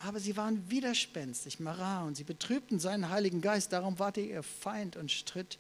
Aber 0.00 0.20
sie 0.20 0.36
waren 0.36 0.70
widerspenstig, 0.70 1.60
Mara, 1.60 2.04
und 2.04 2.16
sie 2.16 2.24
betrübten 2.24 2.78
seinen 2.78 3.08
Heiligen 3.08 3.40
Geist. 3.40 3.72
Darum 3.72 3.98
warte 3.98 4.20
ihr 4.20 4.42
Feind 4.42 4.96
und 4.96 5.10
stritt 5.10 5.58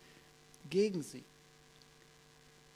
gegen 0.68 1.02
sie. 1.02 1.24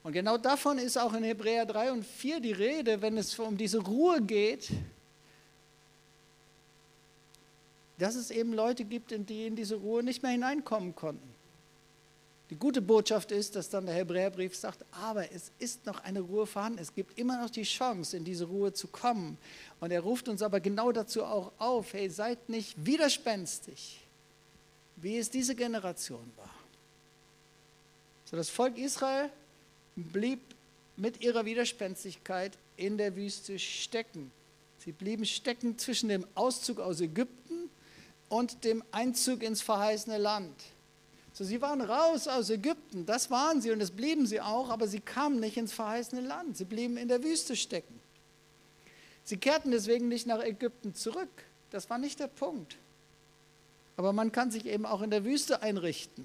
Und 0.03 0.13
genau 0.13 0.37
davon 0.37 0.79
ist 0.79 0.99
auch 0.99 1.15
in 1.15 1.25
Hebräer 1.25 1.65
3 1.65 1.93
und 1.93 2.05
4 2.05 2.41
die 2.41 2.53
Rede, 2.53 3.01
wenn 3.01 3.17
es 3.17 3.39
um 3.39 3.57
diese 3.57 3.79
Ruhe 3.79 4.21
geht, 4.21 4.71
dass 7.99 8.15
es 8.15 8.31
eben 8.31 8.53
Leute 8.53 8.85
gibt, 8.85 9.11
die 9.11 9.47
in 9.47 9.57
diese 9.57 9.77
Ruhe 9.77 10.03
nicht 10.03 10.23
mehr 10.23 10.33
hineinkommen 10.33 10.95
konnten. 10.95 11.34
Die 12.55 12.61
gute 12.61 12.81
Botschaft 12.81 13.33
ist, 13.33 13.57
dass 13.57 13.69
dann 13.69 13.87
der 13.87 13.97
Hebräerbrief 13.97 14.55
sagt, 14.55 14.85
aber 14.93 15.33
es 15.33 15.51
ist 15.59 15.87
noch 15.87 16.05
eine 16.05 16.21
Ruhe 16.21 16.47
vorhanden. 16.47 16.79
Es 16.79 16.95
gibt 16.95 17.19
immer 17.19 17.43
noch 17.43 17.51
die 17.51 17.65
Chance, 17.65 18.17
in 18.17 18.25
diese 18.25 18.45
Ruhe 18.45 18.73
zu 18.73 18.87
kommen. 18.87 19.39
Und 19.81 19.91
er 19.91 20.03
ruft 20.03 20.29
uns 20.29 20.41
aber 20.41 20.61
genau 20.61 20.93
dazu 20.93 21.25
auch 21.25 21.51
auf, 21.59 21.93
hey, 21.95 22.09
seid 22.09 22.49
nicht 22.49 22.77
widerspenstig, 22.87 23.99
wie 24.95 25.19
es 25.19 25.31
diese 25.31 25.57
Generation 25.57 26.31
war. 26.37 26.55
So 28.27 28.37
das 28.37 28.51
Volk 28.51 28.79
Israel 28.79 29.31
blieb 29.97 30.39
mit 30.97 31.23
ihrer 31.23 31.45
Widerspenstigkeit 31.45 32.53
in 32.77 32.99
der 32.99 33.17
Wüste 33.17 33.59
stecken. 33.59 34.31
Sie 34.79 34.93
blieben 34.93 35.27
stecken 35.27 35.77
zwischen 35.77 36.09
dem 36.09 36.25
Auszug 36.37 36.79
aus 36.79 37.01
Ägypten 37.01 37.69
und 38.29 38.63
dem 38.63 38.85
Einzug 38.93 39.43
ins 39.43 39.61
verheißene 39.61 40.19
Land. 40.19 40.55
So, 41.35 41.43
sie 41.43 41.61
waren 41.61 41.81
raus 41.81 42.29
aus 42.29 42.49
Ägypten, 42.49 43.07
das 43.07 43.29
waren 43.29 43.61
sie 43.61 43.73
und 43.73 43.81
das 43.81 43.91
blieben 43.91 44.25
sie 44.25 44.41
auch, 44.41 44.71
aber 44.71 44.87
sie 44.87 45.01
kamen 45.01 45.41
nicht 45.41 45.57
ins 45.57 45.73
verheißene 45.73 46.21
Land. 46.21 46.57
Sie 46.57 46.65
blieben 46.65 46.97
in 46.97 47.09
der 47.09 47.25
Wüste 47.25 47.57
stecken. 47.57 48.01
Sie 49.25 49.37
kehrten 49.37 49.73
deswegen 49.73 50.07
nicht 50.07 50.29
nach 50.29 50.41
Ägypten 50.41 50.95
zurück. 50.95 51.29
Das 51.71 51.91
war 51.91 51.99
nicht 51.99 52.21
der 52.21 52.29
Punkt. 52.29 52.77
Aber 53.97 54.13
man 54.13 54.31
kann 54.31 54.53
sich 54.53 54.65
eben 54.67 54.87
auch 54.87 55.03
in 55.03 55.11
der 55.11 55.25
Wüste 55.25 55.61
einrichten. 55.61 56.25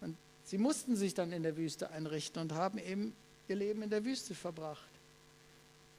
Und 0.00 0.16
sie 0.44 0.58
mussten 0.58 0.94
sich 0.94 1.14
dann 1.14 1.32
in 1.32 1.42
der 1.42 1.56
Wüste 1.56 1.90
einrichten 1.90 2.40
und 2.40 2.52
haben 2.52 2.78
eben 2.78 3.16
ihr 3.48 3.56
Leben 3.56 3.82
in 3.82 3.90
der 3.90 4.04
Wüste 4.04 4.36
verbracht. 4.36 4.88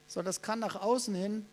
So, 0.08 0.22
das 0.22 0.42
kann 0.42 0.60
nach 0.60 0.78
außen 0.78 1.14
hin 1.14 1.46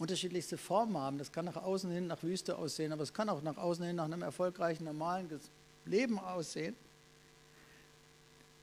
unterschiedlichste 0.00 0.56
Formen 0.56 0.96
haben. 0.96 1.18
Das 1.18 1.30
kann 1.30 1.44
nach 1.44 1.56
außen 1.56 1.90
hin 1.90 2.06
nach 2.06 2.22
Wüste 2.22 2.56
aussehen, 2.56 2.92
aber 2.92 3.02
es 3.02 3.12
kann 3.12 3.28
auch 3.28 3.42
nach 3.42 3.58
außen 3.58 3.84
hin 3.84 3.96
nach 3.96 4.06
einem 4.06 4.22
erfolgreichen, 4.22 4.84
normalen 4.84 5.28
Leben 5.84 6.18
aussehen. 6.18 6.74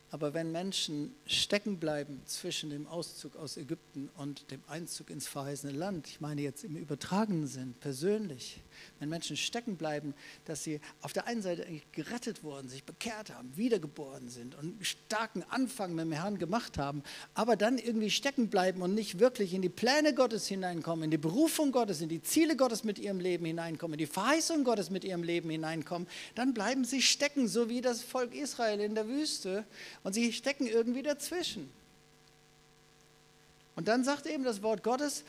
Aber 0.10 0.34
wenn 0.34 0.54
Menschen 0.54 1.13
stecken 1.26 1.80
bleiben 1.80 2.22
zwischen 2.26 2.70
dem 2.70 2.88
Auszug 2.88 3.36
aus 3.36 3.58
Ägypten 3.58 4.10
und 4.15 4.50
dem 4.52 4.62
Einzug 4.67 5.10
ins 5.10 5.28
verheißene 5.28 5.74
Land, 5.74 6.08
ich 6.08 6.22
meine 6.22 6.41
jetzt 6.41 6.63
im 6.63 6.78
übertragenen 6.78 7.46
Sinn, 7.46 7.76
persönlich, 7.82 8.62
wenn 9.00 9.10
Menschen 9.10 9.36
stecken 9.36 9.76
bleiben, 9.76 10.13
dass 10.46 10.63
sie 10.63 10.80
auf 11.02 11.12
der 11.12 11.28
einen 11.28 11.41
Seite 11.41 11.65
gerettet 11.91 12.41
wurden, 12.41 12.70
sich 12.70 12.86
bekehrt 12.86 13.34
haben, 13.34 13.52
wiedergeboren 13.58 14.30
sind 14.30 14.56
und 14.56 14.62
einen 14.62 14.84
starken 14.86 15.43
Anfang 15.50 15.93
mit 15.93 16.06
dem 16.06 16.13
Herrn 16.13 16.38
gemacht 16.38 16.78
haben, 16.78 17.04
aber 17.34 17.58
dann 17.58 17.78
irgendwie 17.78 18.10
stecken 18.10 18.50
bleiben 18.50 18.82
und 18.82 18.93
nicht 18.93 19.20
wirklich 19.20 19.54
in 19.54 19.62
die 19.62 19.67
Pläne 19.67 20.13
Gottes 20.13 20.48
hineinkommen, 20.48 21.04
in 21.04 21.12
die 21.12 21.17
Berufung 21.17 21.74
Gottes, 21.74 22.00
in 22.00 22.08
die 22.08 22.22
Ziele 22.22 22.56
Gottes 22.56 22.86
mit 22.86 22.98
ihrem 22.98 23.20
Leben 23.20 23.46
hineinkommen, 23.46 23.96
in 23.96 24.06
die 24.06 24.06
Verheißung 24.06 24.63
Gottes 24.63 24.89
mit 24.89 25.04
ihrem 25.04 25.24
Leben 25.24 25.50
hineinkommen, 25.50 26.08
dann 26.36 26.54
bleiben 26.54 26.86
sie 26.86 27.02
stecken, 27.02 27.50
so 27.50 27.67
wie 27.67 27.82
das 27.82 28.02
Volk 28.02 28.34
Israel 28.34 28.80
in 28.80 28.96
der 28.96 29.10
Wüste 29.10 29.65
und 30.04 30.14
sie 30.14 30.34
stecken 30.34 30.68
irgendwie 30.68 31.04
dazwischen. 31.04 31.72
Und 33.76 33.88
dann 33.88 34.04
sagt 34.04 34.26
eben 34.26 34.44
das 34.44 34.64
Wort 34.64 34.84
Gottes, 34.84 35.24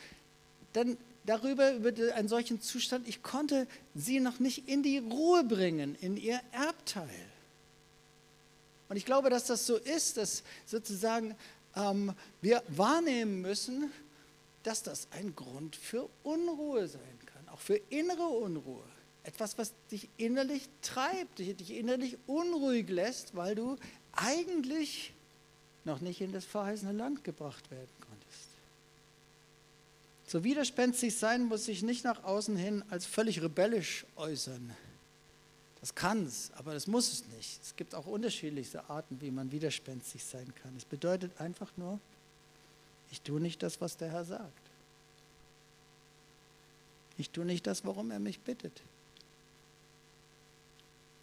dann 0.72 0.96
darüber, 1.26 1.72
über 1.72 1.92
einen 2.14 2.28
solchen 2.28 2.60
Zustand, 2.60 3.06
ich 3.06 3.22
konnte 3.22 3.66
sie 3.94 4.20
noch 4.20 4.38
nicht 4.38 4.68
in 4.68 4.82
die 4.82 4.98
Ruhe 4.98 5.44
bringen, 5.44 5.96
in 6.00 6.16
ihr 6.16 6.40
Erbteil. 6.52 7.08
Und 8.88 8.96
ich 8.96 9.04
glaube, 9.04 9.28
dass 9.28 9.46
das 9.46 9.66
so 9.66 9.76
ist, 9.76 10.16
dass 10.16 10.42
sozusagen 10.64 11.36
ähm, 11.76 12.14
wir 12.40 12.62
wahrnehmen 12.68 13.42
müssen, 13.42 13.92
dass 14.62 14.82
das 14.82 15.08
ein 15.10 15.34
Grund 15.36 15.76
für 15.76 16.08
Unruhe 16.22 16.88
sein 16.88 17.18
kann, 17.26 17.48
auch 17.50 17.60
für 17.60 17.76
innere 17.90 18.26
Unruhe. 18.26 18.82
Etwas, 19.24 19.58
was 19.58 19.72
dich 19.90 20.08
innerlich 20.16 20.68
treibt, 20.80 21.38
dich 21.38 21.70
innerlich 21.72 22.16
unruhig 22.26 22.88
lässt, 22.88 23.36
weil 23.36 23.54
du 23.54 23.76
eigentlich 24.12 25.12
noch 25.84 26.00
nicht 26.00 26.20
in 26.20 26.32
das 26.32 26.44
verheißene 26.44 26.92
Land 26.92 27.24
gebracht 27.24 27.70
werden 27.70 27.90
konntest. 28.00 28.48
So 30.26 30.44
widerspenstig 30.44 31.16
sein 31.16 31.46
muss 31.46 31.64
sich 31.64 31.82
nicht 31.82 32.04
nach 32.04 32.24
außen 32.24 32.56
hin 32.56 32.84
als 32.90 33.06
völlig 33.06 33.40
rebellisch 33.42 34.04
äußern. 34.16 34.76
Das 35.80 35.94
kann 35.94 36.26
es, 36.26 36.50
aber 36.56 36.74
das 36.74 36.86
muss 36.86 37.12
es 37.12 37.24
nicht. 37.36 37.62
Es 37.62 37.76
gibt 37.76 37.94
auch 37.94 38.06
unterschiedlichste 38.06 38.90
Arten, 38.90 39.20
wie 39.20 39.30
man 39.30 39.52
widerspenstig 39.52 40.24
sein 40.24 40.52
kann. 40.62 40.76
Es 40.76 40.84
bedeutet 40.84 41.40
einfach 41.40 41.70
nur, 41.76 41.98
ich 43.10 43.22
tue 43.22 43.40
nicht 43.40 43.62
das, 43.62 43.80
was 43.80 43.96
der 43.96 44.10
Herr 44.10 44.24
sagt. 44.24 44.52
Ich 47.16 47.30
tue 47.30 47.44
nicht 47.44 47.66
das, 47.66 47.84
worum 47.84 48.10
er 48.10 48.18
mich 48.18 48.40
bittet. 48.40 48.82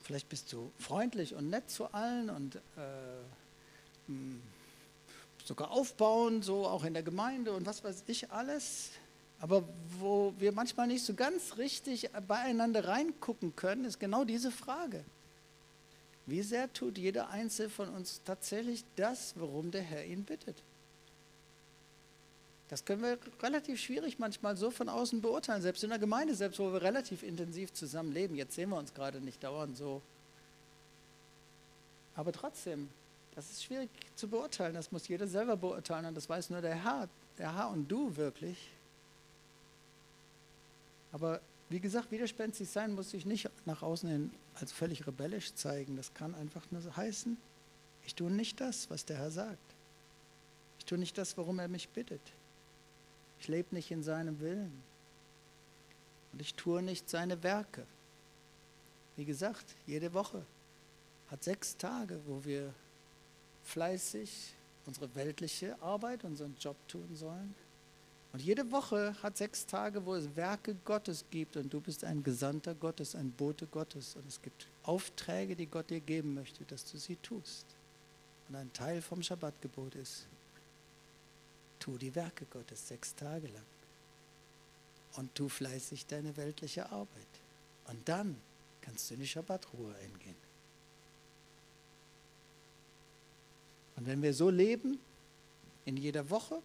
Vielleicht 0.05 0.29
bist 0.29 0.53
du 0.53 0.71
freundlich 0.77 1.33
und 1.33 1.49
nett 1.49 1.67
zu 1.67 1.91
allen 1.91 2.29
und 2.29 2.57
äh, 2.57 2.59
hm, 4.05 4.39
sogar 5.43 5.71
aufbauend, 5.71 6.45
so 6.45 6.67
auch 6.67 6.83
in 6.83 6.93
der 6.93 7.01
Gemeinde 7.01 7.53
und 7.53 7.65
was 7.65 7.83
weiß 7.83 8.03
ich 8.05 8.31
alles. 8.31 8.91
Aber 9.39 9.63
wo 9.99 10.31
wir 10.37 10.51
manchmal 10.51 10.85
nicht 10.85 11.03
so 11.03 11.15
ganz 11.15 11.57
richtig 11.57 12.11
beieinander 12.27 12.87
reingucken 12.87 13.55
können, 13.55 13.83
ist 13.83 13.99
genau 13.99 14.25
diese 14.25 14.51
Frage. 14.51 15.03
Wie 16.27 16.43
sehr 16.43 16.71
tut 16.71 16.99
jeder 16.99 17.31
Einzelne 17.31 17.71
von 17.71 17.89
uns 17.89 18.21
tatsächlich 18.23 18.83
das, 18.95 19.33
worum 19.37 19.71
der 19.71 19.81
Herr 19.81 20.05
ihn 20.05 20.23
bittet? 20.23 20.61
Das 22.69 22.83
können 22.83 23.03
wir 23.03 23.19
relativ 23.43 23.79
schwierig 23.79 24.17
manchmal 24.17 24.57
so 24.57 24.71
von 24.71 24.89
außen 24.89 25.21
beurteilen, 25.21 25.61
selbst 25.61 25.83
in 25.83 25.91
der 25.91 25.99
Gemeinde, 25.99 26.33
selbst 26.33 26.59
wo 26.59 26.73
wir 26.73 26.81
relativ 26.81 27.21
intensiv 27.21 27.71
zusammenleben. 27.73 28.35
Jetzt 28.35 28.55
sehen 28.55 28.69
wir 28.69 28.77
uns 28.77 28.93
gerade 28.93 29.21
nicht 29.21 29.43
dauernd 29.43 29.77
so. 29.77 30.01
Aber 32.15 32.31
trotzdem, 32.31 32.89
das 33.35 33.51
ist 33.51 33.63
schwierig 33.63 33.89
zu 34.15 34.27
beurteilen. 34.27 34.73
Das 34.73 34.91
muss 34.91 35.07
jeder 35.07 35.27
selber 35.27 35.57
beurteilen 35.57 36.05
und 36.05 36.15
das 36.15 36.27
weiß 36.27 36.49
nur 36.49 36.61
der 36.61 36.83
Herr, 36.83 37.07
der 37.37 37.55
Herr 37.55 37.69
und 37.69 37.87
du 37.87 38.15
wirklich. 38.15 38.57
Aber 41.11 41.39
Wie 41.69 41.79
gesagt, 41.79 42.11
widerspenstig 42.11 42.69
sein 42.69 42.93
muss 42.93 43.11
sich 43.11 43.25
nicht 43.25 43.49
nach 43.65 43.81
außen 43.81 44.07
hin 44.07 44.31
als 44.53 44.71
völlig 44.71 45.07
rebellisch 45.07 45.53
zeigen. 45.55 45.97
Das 45.97 46.13
kann 46.13 46.35
einfach 46.35 46.63
nur 46.69 46.95
heißen, 46.95 47.37
ich 48.05 48.13
tue 48.13 48.29
nicht 48.29 48.61
das, 48.61 48.89
was 48.89 49.05
der 49.05 49.17
Herr 49.17 49.31
sagt. 49.31 49.75
Ich 50.77 50.85
tue 50.85 50.99
nicht 50.99 51.17
das, 51.17 51.35
worum 51.37 51.57
er 51.57 51.67
mich 51.67 51.89
bittet. 51.89 52.21
Ich 53.45 53.49
lebe 53.49 53.75
nicht 53.75 53.91
in 53.91 54.01
seinem 54.01 54.39
Willen. 54.39 54.81
Und 56.33 56.41
ich 56.41 56.55
tue 56.55 56.81
nicht 56.81 57.07
seine 57.07 57.43
Werke. 57.43 57.85
Wie 59.17 59.23
gesagt, 59.23 59.75
jede 59.85 60.15
Woche 60.15 60.43
hat 61.29 61.43
sechs 61.43 61.77
Tage, 61.77 62.19
wo 62.25 62.43
wir 62.43 62.73
fleißig 63.63 64.55
unsere 64.87 65.13
weltliche 65.13 65.79
Arbeit, 65.79 66.23
unseren 66.23 66.55
Job 66.59 66.75
tun 66.87 67.07
sollen. 67.13 67.53
Und 68.33 68.41
jede 68.41 68.71
Woche 68.71 69.15
hat 69.21 69.37
sechs 69.37 69.67
Tage, 69.67 70.03
wo 70.07 70.15
es 70.15 70.35
Werke 70.35 70.75
Gottes 70.83 71.23
gibt 71.29 71.55
und 71.55 71.71
du 71.71 71.79
bist 71.79 72.03
ein 72.03 72.23
Gesandter 72.23 72.73
Gottes, 72.73 73.13
ein 73.13 73.29
Bote 73.29 73.67
Gottes. 73.67 74.15
Und 74.15 74.27
es 74.27 74.41
gibt 74.41 74.65
Aufträge, 74.81 75.55
die 75.55 75.67
Gott 75.67 75.91
dir 75.91 75.99
geben 75.99 76.33
möchte, 76.33 76.63
dass 76.63 76.83
du 76.91 76.97
sie 76.97 77.17
tust. 77.17 77.67
Und 78.49 78.55
ein 78.55 78.73
Teil 78.73 79.03
vom 79.03 79.21
Schabbatgebot 79.21 79.93
ist, 79.93 80.25
tu 81.79 81.97
die 81.97 82.15
Werke 82.15 82.45
Gottes 82.45 82.87
sechs 82.87 83.15
Tage 83.15 83.47
lang. 83.47 83.65
Und 85.17 85.33
tu 85.35 85.47
fleißig 85.47 86.05
deine 86.07 86.35
weltliche 86.37 86.91
Arbeit. 86.91 87.27
Und 87.87 88.07
dann 88.09 88.35
kannst 88.81 89.09
du 89.09 89.13
in 89.15 89.21
die 89.21 89.27
Schabbatruhe 89.27 89.95
eingehen. 89.95 90.35
Und 93.95 94.07
wenn 94.07 94.21
wir 94.21 94.33
so 94.33 94.49
leben, 94.49 94.99
in 95.85 95.97
jeder 95.97 96.29
Woche, 96.29 96.61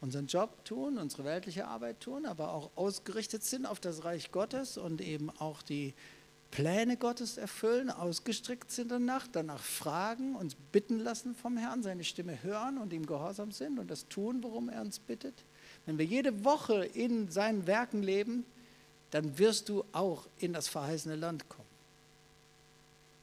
unseren 0.00 0.26
Job 0.26 0.64
tun, 0.64 0.98
unsere 0.98 1.24
weltliche 1.24 1.66
Arbeit 1.66 2.00
tun, 2.00 2.26
aber 2.26 2.52
auch 2.52 2.70
ausgerichtet 2.76 3.42
sind 3.44 3.66
auf 3.66 3.80
das 3.80 4.04
Reich 4.04 4.32
Gottes 4.32 4.76
und 4.78 5.00
eben 5.00 5.30
auch 5.38 5.62
die 5.62 5.94
Pläne 6.50 6.96
Gottes 6.96 7.36
erfüllen, 7.36 7.90
ausgestrickt 7.90 8.70
sind 8.70 8.90
danach, 8.90 9.26
danach 9.30 9.62
fragen, 9.62 10.36
uns 10.36 10.56
bitten 10.72 10.98
lassen 10.98 11.34
vom 11.34 11.56
Herrn, 11.56 11.82
seine 11.82 12.04
Stimme 12.04 12.42
hören 12.42 12.78
und 12.78 12.92
ihm 12.92 13.04
gehorsam 13.04 13.52
sind 13.52 13.78
und 13.78 13.90
das 13.90 14.08
tun, 14.08 14.42
worum 14.42 14.68
er 14.68 14.80
uns 14.80 14.98
bittet. 14.98 15.34
Wenn 15.84 15.98
wir 15.98 16.04
jede 16.04 16.44
Woche 16.44 16.84
in 16.84 17.30
seinen 17.30 17.66
Werken 17.66 18.02
leben, 18.02 18.44
dann 19.10 19.38
wirst 19.38 19.68
du 19.68 19.84
auch 19.92 20.26
in 20.38 20.52
das 20.52 20.68
verheißene 20.68 21.16
Land 21.16 21.48
kommen. 21.48 21.68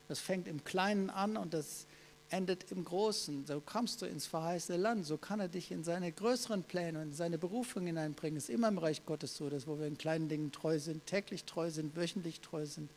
Das 0.08 0.20
fängt 0.20 0.48
im 0.48 0.64
Kleinen 0.64 1.10
an 1.10 1.38
und 1.38 1.54
das 1.54 1.88
endet 2.30 2.72
im 2.72 2.84
Großen. 2.84 3.46
So 3.46 3.62
kommst 3.62 4.02
du 4.02 4.06
ins 4.06 4.26
verheißene 4.26 4.78
Land. 4.78 5.06
So 5.06 5.18
kann 5.18 5.40
er 5.40 5.48
dich 5.48 5.72
in 5.72 5.84
seine 5.84 6.12
größeren 6.12 6.64
Pläne 6.64 7.02
und 7.02 7.14
seine 7.16 7.38
Berufung 7.38 7.86
hineinbringen. 7.86 8.38
Es 8.38 8.46
ist 8.46 8.56
immer 8.56 8.68
im 8.68 8.80
Reich 8.80 9.06
Gottes 9.06 9.38
so, 9.38 9.50
dass 9.50 9.68
wo 9.68 9.80
wir 9.80 9.88
in 9.88 9.98
kleinen 9.98 10.30
Dingen 10.30 10.52
treu 10.52 10.80
sind, 10.80 11.06
täglich 11.06 11.46
treu 11.46 11.70
sind, 11.70 11.96
wöchentlich 11.96 12.42
treu 12.42 12.66
sind, 12.66 12.90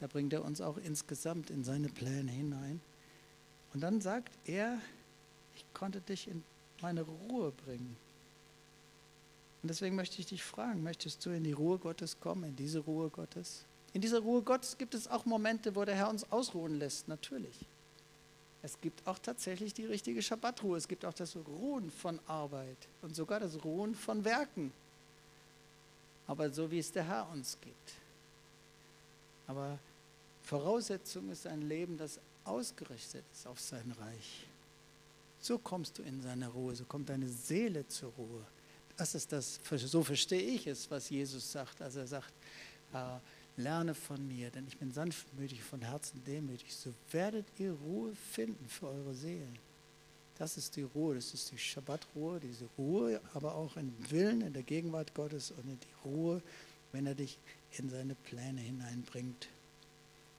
da 0.00 0.06
bringt 0.06 0.32
er 0.32 0.44
uns 0.44 0.60
auch 0.60 0.76
insgesamt 0.76 1.50
in 1.50 1.64
seine 1.64 1.88
Pläne 1.88 2.30
hinein. 2.30 2.80
Und 3.72 3.80
dann 3.80 4.00
sagt 4.00 4.32
er, 4.44 4.78
ich 5.56 5.64
konnte 5.74 6.00
dich 6.00 6.28
in 6.28 6.42
meine 6.82 7.02
Ruhe 7.02 7.52
bringen. 7.52 7.96
Und 9.62 9.68
deswegen 9.68 9.96
möchte 9.96 10.20
ich 10.20 10.26
dich 10.26 10.42
fragen, 10.42 10.82
möchtest 10.82 11.24
du 11.24 11.30
in 11.30 11.44
die 11.44 11.52
Ruhe 11.52 11.78
Gottes 11.78 12.20
kommen, 12.20 12.44
in 12.44 12.56
diese 12.56 12.80
Ruhe 12.80 13.08
Gottes? 13.08 13.64
In 13.94 14.00
dieser 14.00 14.20
Ruhe 14.20 14.42
Gottes 14.42 14.76
gibt 14.76 14.94
es 14.94 15.08
auch 15.08 15.24
Momente, 15.24 15.74
wo 15.74 15.84
der 15.84 15.94
Herr 15.94 16.10
uns 16.10 16.30
ausruhen 16.30 16.78
lässt, 16.78 17.08
natürlich. 17.08 17.56
Es 18.62 18.80
gibt 18.80 19.06
auch 19.06 19.18
tatsächlich 19.18 19.74
die 19.74 19.84
richtige 19.84 20.22
Schabbatruhe. 20.22 20.78
Es 20.78 20.88
gibt 20.88 21.04
auch 21.04 21.12
das 21.12 21.36
Ruhen 21.36 21.90
von 21.90 22.18
Arbeit 22.26 22.76
und 23.02 23.14
sogar 23.14 23.38
das 23.38 23.62
Ruhen 23.62 23.94
von 23.94 24.24
Werken. 24.24 24.72
Aber 26.26 26.48
so 26.50 26.70
wie 26.70 26.78
es 26.78 26.90
der 26.90 27.06
Herr 27.06 27.28
uns 27.30 27.58
gibt. 27.60 27.92
Aber 29.46 29.78
Voraussetzung 30.42 31.30
ist 31.30 31.46
ein 31.46 31.62
Leben, 31.62 31.96
das 31.96 32.18
ausgerichtet 32.44 33.24
ist 33.32 33.46
auf 33.46 33.60
sein 33.60 33.94
Reich. 33.98 34.46
So 35.40 35.58
kommst 35.58 35.98
du 35.98 36.02
in 36.02 36.22
seine 36.22 36.48
Ruhe, 36.48 36.74
so 36.74 36.84
kommt 36.84 37.08
deine 37.08 37.28
Seele 37.28 37.86
zur 37.88 38.12
Ruhe. 38.12 38.46
Das 38.96 39.14
ist 39.14 39.32
das, 39.32 39.60
so 39.68 40.02
verstehe 40.02 40.40
ich 40.40 40.66
es, 40.66 40.90
was 40.90 41.10
Jesus 41.10 41.50
sagt. 41.50 41.82
Also 41.82 42.00
er 42.00 42.06
sagt, 42.06 42.32
äh, 42.92 43.18
lerne 43.56 43.94
von 43.94 44.26
mir, 44.26 44.50
denn 44.50 44.66
ich 44.66 44.78
bin 44.78 44.92
sanftmütig, 44.92 45.62
von 45.62 45.82
Herzen 45.82 46.22
demütig. 46.24 46.74
So 46.74 46.92
werdet 47.10 47.46
ihr 47.58 47.72
Ruhe 47.72 48.14
finden 48.32 48.68
für 48.68 48.88
eure 48.88 49.14
Seelen. 49.14 49.58
Das 50.36 50.56
ist 50.56 50.74
die 50.76 50.82
Ruhe, 50.82 51.14
das 51.14 51.32
ist 51.32 51.52
die 51.52 51.58
Schabbatruhe, 51.58 52.40
diese 52.40 52.64
Ruhe, 52.76 53.20
aber 53.34 53.54
auch 53.54 53.76
im 53.76 53.92
Willen, 54.10 54.40
in 54.40 54.52
der 54.52 54.64
Gegenwart 54.64 55.14
Gottes 55.14 55.52
und 55.52 55.64
in 55.70 55.78
die 55.78 56.08
Ruhe, 56.08 56.42
wenn 56.90 57.06
er 57.06 57.14
dich 57.14 57.38
in 57.78 57.88
seine 57.90 58.14
Pläne 58.14 58.60
hineinbringt. 58.60 59.48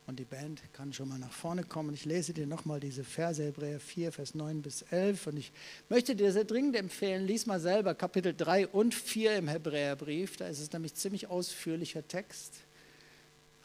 Und 0.08 0.20
die 0.20 0.26
Band 0.26 0.62
kann 0.74 0.94
schon 0.94 1.10
mal 1.10 1.18
nach 1.18 1.32
vorne 1.32 1.64
kommen. 1.64 1.94
Ich 1.96 2.06
lese 2.06 2.32
dir 2.32 2.46
nochmal 2.46 2.80
diese 2.80 3.04
Verse, 3.04 3.44
Hebräer 3.44 3.80
4, 3.80 4.12
Vers 4.12 4.36
9 4.36 4.62
bis 4.62 4.84
11. 4.84 5.28
Und 5.28 5.38
ich 5.38 5.52
möchte 5.90 6.16
dir 6.16 6.32
sehr 6.32 6.44
dringend 6.44 6.76
empfehlen, 6.76 7.26
lies 7.26 7.48
mal 7.48 7.60
selber 7.60 7.96
Kapitel 7.96 8.36
3 8.36 8.68
und 8.68 8.94
4 8.94 9.38
im 9.38 9.48
Hebräerbrief. 9.48 10.38
Da 10.38 10.48
ist 10.48 10.60
es 10.60 10.72
nämlich 10.72 10.94
ziemlich 10.94 11.28
ausführlicher 11.28 12.08
Text 12.08 12.54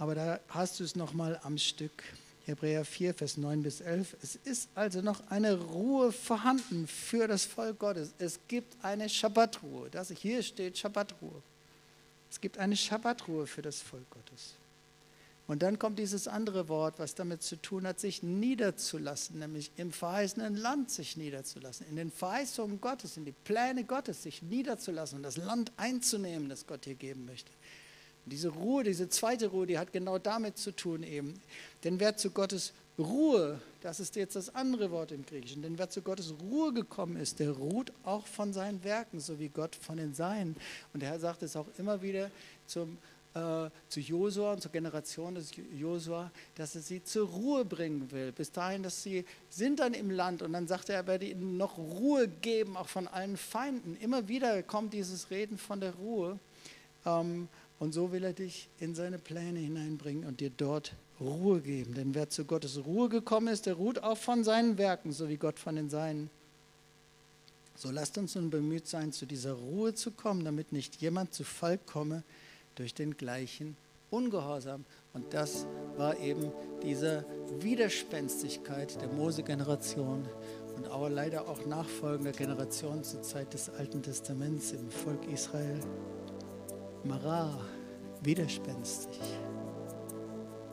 aber 0.00 0.14
da 0.14 0.40
hast 0.48 0.80
du 0.80 0.84
es 0.84 0.96
nochmal 0.96 1.38
am 1.42 1.58
Stück. 1.58 2.02
Hebräer 2.46 2.86
4, 2.86 3.12
Vers 3.12 3.36
9 3.36 3.62
bis 3.62 3.82
11. 3.82 4.16
Es 4.22 4.34
ist 4.34 4.70
also 4.74 5.02
noch 5.02 5.20
eine 5.28 5.60
Ruhe 5.60 6.10
vorhanden 6.10 6.86
für 6.86 7.28
das 7.28 7.44
Volk 7.44 7.78
Gottes. 7.78 8.14
Es 8.16 8.40
gibt 8.48 8.82
eine 8.82 9.10
Schabbatruhe. 9.10 9.90
Das 9.90 10.10
hier 10.10 10.42
steht 10.42 10.78
Schabbatruhe. 10.78 11.42
Es 12.30 12.40
gibt 12.40 12.58
eine 12.58 12.76
Schabbatruhe 12.76 13.46
für 13.46 13.62
das 13.62 13.80
Volk 13.82 14.08
Gottes. 14.10 14.54
Und 15.50 15.64
dann 15.64 15.80
kommt 15.80 15.98
dieses 15.98 16.28
andere 16.28 16.68
Wort, 16.68 17.00
was 17.00 17.16
damit 17.16 17.42
zu 17.42 17.56
tun 17.56 17.84
hat, 17.84 17.98
sich 17.98 18.22
niederzulassen, 18.22 19.40
nämlich 19.40 19.72
im 19.76 19.90
verheißenen 19.90 20.54
Land 20.54 20.92
sich 20.92 21.16
niederzulassen, 21.16 21.88
in 21.88 21.96
den 21.96 22.12
Verheißungen 22.12 22.80
Gottes, 22.80 23.16
in 23.16 23.24
die 23.24 23.32
Pläne 23.32 23.82
Gottes 23.82 24.22
sich 24.22 24.42
niederzulassen 24.42 25.16
und 25.16 25.22
das 25.24 25.36
Land 25.36 25.72
einzunehmen, 25.76 26.48
das 26.48 26.68
Gott 26.68 26.86
dir 26.86 26.94
geben 26.94 27.24
möchte. 27.24 27.50
Diese 28.26 28.50
Ruhe, 28.50 28.84
diese 28.84 29.08
zweite 29.08 29.48
Ruhe, 29.48 29.66
die 29.66 29.76
hat 29.76 29.92
genau 29.92 30.18
damit 30.18 30.56
zu 30.56 30.70
tun 30.70 31.02
eben. 31.02 31.42
Denn 31.82 31.98
wer 31.98 32.16
zu 32.16 32.30
Gottes 32.30 32.72
Ruhe, 32.96 33.60
das 33.80 34.00
ist 34.00 34.16
jetzt 34.16 34.36
das 34.36 34.54
andere 34.54 34.90
Wort 34.90 35.12
im 35.12 35.24
Griechischen, 35.24 35.62
denn 35.62 35.78
wer 35.78 35.88
zu 35.88 36.02
Gottes 36.02 36.34
Ruhe 36.40 36.72
gekommen 36.72 37.16
ist, 37.16 37.38
der 37.38 37.50
ruht 37.52 37.92
auch 38.04 38.26
von 38.26 38.52
seinen 38.52 38.82
Werken, 38.84 39.20
so 39.20 39.38
wie 39.38 39.48
Gott 39.48 39.74
von 39.74 39.96
den 39.96 40.14
Seinen. 40.14 40.56
Und 40.92 41.00
der 41.00 41.10
Herr 41.10 41.20
sagt 41.20 41.42
es 41.42 41.56
auch 41.56 41.66
immer 41.78 42.02
wieder 42.02 42.30
zum, 42.66 42.98
äh, 43.34 43.70
zu 43.88 44.00
Josua 44.00 44.52
und 44.52 44.62
zur 44.62 44.72
Generation 44.72 45.34
des 45.34 45.52
Josua, 45.72 46.30
dass 46.56 46.74
er 46.74 46.82
sie 46.82 47.02
zur 47.02 47.28
Ruhe 47.28 47.64
bringen 47.64 48.10
will. 48.10 48.32
Bis 48.32 48.52
dahin, 48.52 48.82
dass 48.82 49.02
sie 49.02 49.24
sind 49.48 49.80
dann 49.80 49.94
im 49.94 50.10
Land 50.10 50.42
und 50.42 50.52
dann 50.52 50.66
sagt 50.66 50.88
er, 50.88 50.96
er 50.96 51.06
werde 51.06 51.26
ihnen 51.26 51.56
noch 51.56 51.78
Ruhe 51.78 52.28
geben, 52.28 52.76
auch 52.76 52.88
von 52.88 53.08
allen 53.08 53.36
Feinden. 53.36 53.96
Immer 53.96 54.28
wieder 54.28 54.62
kommt 54.62 54.92
dieses 54.92 55.30
Reden 55.30 55.58
von 55.58 55.80
der 55.80 55.94
Ruhe. 55.94 56.38
Ähm, 57.06 57.48
und 57.78 57.92
so 57.92 58.12
will 58.12 58.24
er 58.24 58.34
dich 58.34 58.68
in 58.78 58.94
seine 58.94 59.18
Pläne 59.18 59.58
hineinbringen 59.58 60.26
und 60.26 60.40
dir 60.40 60.50
dort 60.50 60.92
Ruhe 61.20 61.60
geben. 61.60 61.94
Denn 61.94 62.14
wer 62.14 62.30
zu 62.30 62.44
Gottes 62.44 62.84
Ruhe 62.84 63.08
gekommen 63.08 63.48
ist, 63.48 63.66
der 63.66 63.74
ruht 63.74 64.02
auch 64.02 64.16
von 64.16 64.44
seinen 64.44 64.78
Werken, 64.78 65.12
so 65.12 65.28
wie 65.28 65.36
Gott 65.36 65.58
von 65.58 65.76
den 65.76 65.90
Seinen. 65.90 66.30
So 67.76 67.90
lasst 67.90 68.18
uns 68.18 68.34
nun 68.34 68.50
bemüht 68.50 68.86
sein, 68.86 69.12
zu 69.12 69.26
dieser 69.26 69.52
Ruhe 69.52 69.94
zu 69.94 70.10
kommen, 70.10 70.44
damit 70.44 70.72
nicht 70.72 70.96
jemand 70.96 71.32
zu 71.32 71.44
Fall 71.44 71.78
komme 71.78 72.22
durch 72.74 72.94
den 72.94 73.16
gleichen 73.16 73.76
Ungehorsam. 74.10 74.84
Und 75.14 75.32
das 75.32 75.66
war 75.96 76.18
eben 76.18 76.52
diese 76.82 77.24
Widerspenstigkeit 77.60 79.00
der 79.00 79.08
Mose-Generation 79.08 80.26
und 80.76 80.88
auch 80.90 81.08
leider 81.08 81.48
auch 81.48 81.64
nachfolgender 81.66 82.32
Generationen 82.32 83.04
zur 83.04 83.22
Zeit 83.22 83.54
des 83.54 83.70
Alten 83.70 84.02
Testaments 84.02 84.72
im 84.72 84.90
Volk 84.90 85.26
Israel. 85.32 85.80
Mara, 87.04 87.58
widerspenstig. 88.22 89.20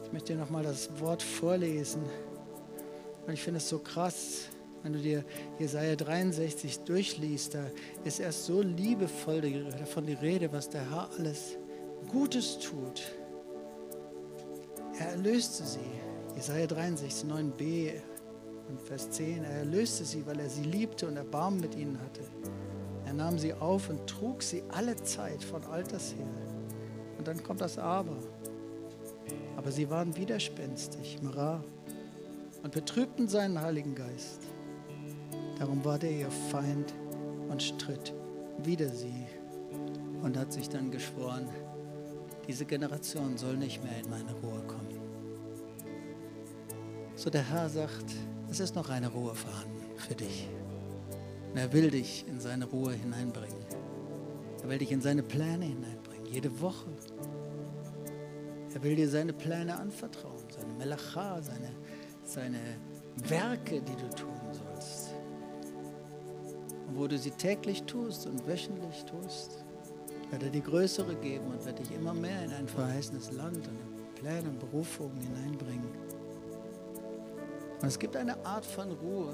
Ich 0.08 0.14
möchte 0.14 0.32
dir 0.32 0.40
nochmal 0.40 0.64
das 0.64 0.90
Wort 1.02 1.22
vorlesen. 1.22 2.02
Und 3.26 3.34
ich 3.34 3.42
finde 3.42 3.58
es 3.58 3.68
so 3.68 3.78
krass, 3.78 4.48
wenn 4.82 4.94
du 4.94 5.00
dir 5.00 5.26
Jesaja 5.60 5.98
63 5.98 6.80
durchliest, 6.86 7.56
da 7.56 7.66
ist 8.06 8.22
erst 8.22 8.46
so 8.46 8.62
liebevoll 8.62 9.42
davon 9.78 10.06
die 10.06 10.14
Rede, 10.14 10.50
was 10.54 10.70
der 10.70 10.90
Herr 10.90 11.10
alles 11.20 11.58
Gutes 12.10 12.58
tut. 12.58 13.02
Er 14.98 15.10
erlöste 15.10 15.66
sie. 15.66 15.80
Jesaja 16.38 16.68
63, 16.68 17.30
9b 17.30 17.92
und 18.70 18.80
Vers 18.80 19.12
10. 19.12 19.44
Er 19.44 19.58
erlöste 19.58 20.06
sie, 20.06 20.26
weil 20.26 20.40
er 20.40 20.50
sie 20.50 20.64
liebte 20.64 21.06
und 21.06 21.18
Erbarmen 21.18 21.60
mit 21.60 21.76
ihnen 21.76 22.00
hatte. 22.00 22.22
Er 23.06 23.14
nahm 23.14 23.38
sie 23.38 23.54
auf 23.54 23.90
und 23.90 24.08
trug 24.08 24.42
sie 24.42 24.64
alle 24.70 24.96
Zeit 24.96 25.44
von 25.44 25.66
Alters 25.66 26.16
her. 26.16 26.30
Und 27.18 27.28
dann 27.28 27.44
kommt 27.44 27.60
das 27.60 27.78
Aber. 27.78 28.16
Aber 29.58 29.72
sie 29.72 29.90
waren 29.90 30.16
widerspenstig, 30.16 31.22
Mara, 31.22 31.62
und 32.64 32.72
betrübten 32.74 33.28
seinen 33.28 33.60
Heiligen 33.60 33.96
Geist. 33.96 34.44
Darum 35.60 35.84
war 35.84 36.00
der 36.00 36.12
ihr 36.12 36.32
Feind 36.32 36.94
und 37.50 37.62
stritt 37.62 38.14
wider 38.64 38.90
sie. 38.90 39.26
und 40.24 40.36
hat 40.38 40.52
sich 40.52 40.68
dann 40.68 40.90
geschworen, 40.92 41.48
diese 42.48 42.66
Generation 42.66 43.38
soll 43.38 43.56
nicht 43.58 43.84
mehr 43.84 44.00
in 44.04 44.10
meine 44.10 44.34
Ruhe 44.42 44.62
kommen. 44.68 45.00
So 47.16 47.30
der 47.30 47.44
Herr 47.44 47.70
sagt, 47.70 48.06
es 48.50 48.60
ist 48.60 48.76
noch 48.76 48.90
eine 48.90 49.10
Ruhe 49.10 49.36
vorhanden 49.36 49.82
für 49.98 50.16
dich. 50.16 50.48
Und 51.52 51.58
er 51.58 51.72
will 51.74 51.92
dich 51.92 52.26
in 52.28 52.40
seine 52.40 52.66
Ruhe 52.66 52.94
hineinbringen. 52.94 53.58
Er 54.64 54.70
will 54.70 54.78
dich 54.80 54.92
in 54.92 55.02
seine 55.02 55.24
Pläne 55.24 55.66
hineinbringen, 55.66 56.26
jede 56.26 56.62
Woche. 56.62 56.90
Er 58.78 58.84
will 58.84 58.96
dir 58.96 59.10
seine 59.10 59.34
Pläne 59.34 59.76
anvertrauen, 59.76 60.44
seine 60.56 60.72
Melacha, 60.74 61.42
seine, 61.42 61.72
seine 62.24 62.60
Werke, 63.28 63.82
die 63.82 63.96
du 63.96 64.08
tun 64.16 64.38
sollst. 64.52 65.16
Und 66.88 66.96
wo 66.96 67.08
du 67.08 67.18
sie 67.18 67.32
täglich 67.32 67.82
tust 67.86 68.28
und 68.28 68.48
wöchentlich 68.48 69.04
tust, 69.06 69.66
wird 70.30 70.44
er 70.44 70.52
dir 70.52 70.62
größere 70.62 71.16
geben 71.16 71.48
und 71.48 71.66
wird 71.66 71.80
dich 71.80 71.92
immer 71.92 72.14
mehr 72.14 72.46
in 72.46 72.54
ein 72.54 72.68
verheißenes 72.68 73.32
Land 73.32 73.68
und 73.68 73.80
in 73.80 74.14
Pläne 74.14 74.48
und 74.48 74.60
Berufungen 74.60 75.18
hineinbringen. 75.22 75.90
Und 77.82 77.88
es 77.88 77.98
gibt 77.98 78.16
eine 78.16 78.38
Art 78.46 78.64
von 78.64 78.92
Ruhe, 78.92 79.34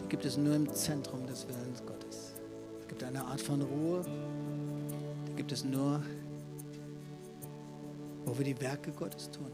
die 0.00 0.08
gibt 0.08 0.24
es 0.24 0.36
nur 0.36 0.56
im 0.56 0.68
Zentrum 0.74 1.24
des 1.28 1.46
Willens 1.46 1.80
Gottes. 1.86 2.34
Es 2.80 2.88
gibt 2.88 3.04
eine 3.04 3.24
Art 3.24 3.40
von 3.40 3.62
Ruhe, 3.62 4.02
die 5.28 5.34
gibt 5.34 5.52
es 5.52 5.62
nur, 5.64 6.02
wo 8.26 8.36
wir 8.36 8.44
die 8.44 8.60
Werke 8.60 8.90
Gottes 8.90 9.30
tun. 9.30 9.50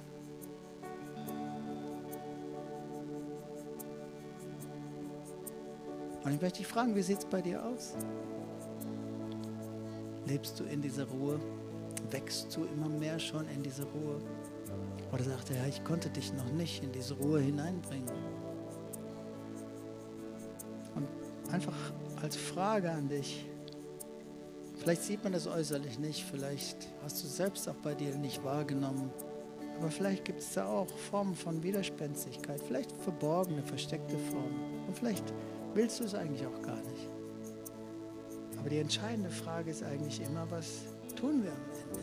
Und 6.25 6.33
ich 6.33 6.41
möchte 6.41 6.59
dich 6.59 6.67
fragen, 6.67 6.97
wie 6.97 7.03
sieht 7.03 7.19
es 7.19 7.25
bei 7.27 7.43
dir 7.43 7.65
aus? 7.65 7.95
Lebst 10.27 10.59
du 10.59 10.65
in 10.65 10.81
dieser 10.81 11.05
Ruhe? 11.05 11.39
Wächst 12.11 12.57
du 12.57 12.65
immer 12.65 12.89
mehr 12.89 13.19
schon 13.19 13.47
in 13.49 13.63
diese 13.63 13.85
Ruhe? 13.85 14.19
Oder 15.13 15.25
sagt 15.25 15.51
er, 15.51 15.57
ja, 15.57 15.67
ich 15.67 15.85
konnte 15.85 16.09
dich 16.09 16.33
noch 16.33 16.51
nicht 16.53 16.83
in 16.83 16.93
diese 16.93 17.15
Ruhe 17.15 17.41
hineinbringen? 17.41 18.11
Und 20.95 21.07
einfach 21.53 21.77
als 22.23 22.37
Frage 22.37 22.91
an 22.91 23.09
dich, 23.09 23.45
vielleicht 24.83 25.03
sieht 25.03 25.23
man 25.23 25.33
das 25.33 25.47
äußerlich 25.47 26.01
nicht, 26.01 26.25
vielleicht 26.25 26.89
hast 27.05 27.23
du 27.23 27.29
es 27.29 27.37
selbst 27.37 27.69
auch 27.69 27.77
bei 27.77 27.95
dir 27.95 28.17
nicht 28.17 28.43
wahrgenommen, 28.43 29.13
aber 29.79 29.91
vielleicht 29.91 30.25
gibt 30.25 30.41
es 30.41 30.55
da 30.55 30.67
auch 30.67 30.89
Formen 30.89 31.37
von 31.37 31.63
Widerspenstigkeit, 31.63 32.61
vielleicht 32.61 32.91
verborgene, 32.97 33.63
versteckte 33.63 34.19
Formen. 34.19 34.85
Und 34.87 34.99
vielleicht 34.99 35.33
willst 35.75 36.01
du 36.01 36.05
es 36.05 36.15
eigentlich 36.15 36.45
auch 36.47 36.63
gar 36.63 36.77
nicht. 36.77 37.09
Aber 38.59 38.69
die 38.69 38.79
entscheidende 38.79 39.31
Frage 39.31 39.71
ist 39.71 39.83
eigentlich 39.83 40.21
immer, 40.21 40.51
was 40.51 40.83
tun 41.17 41.45
wir 41.45 41.53
am 41.53 41.65
Ende? 41.73 42.01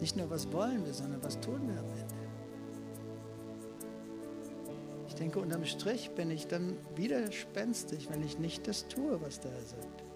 Nicht 0.00 0.16
nur, 0.16 0.30
was 0.30 0.50
wollen 0.52 0.84
wir, 0.84 0.94
sondern 0.94 1.22
was 1.22 1.38
tun 1.38 1.60
wir 1.68 1.78
am 1.78 1.86
Ende? 1.86 2.14
Ich 5.08 5.14
denke, 5.14 5.38
unterm 5.38 5.64
Strich 5.64 6.10
bin 6.10 6.30
ich 6.30 6.46
dann 6.46 6.76
widerspenstig, 6.96 8.08
wenn 8.10 8.22
ich 8.22 8.38
nicht 8.38 8.66
das 8.66 8.88
tue, 8.88 9.20
was 9.20 9.40
Herr 9.44 9.60
sagt. 9.60 10.11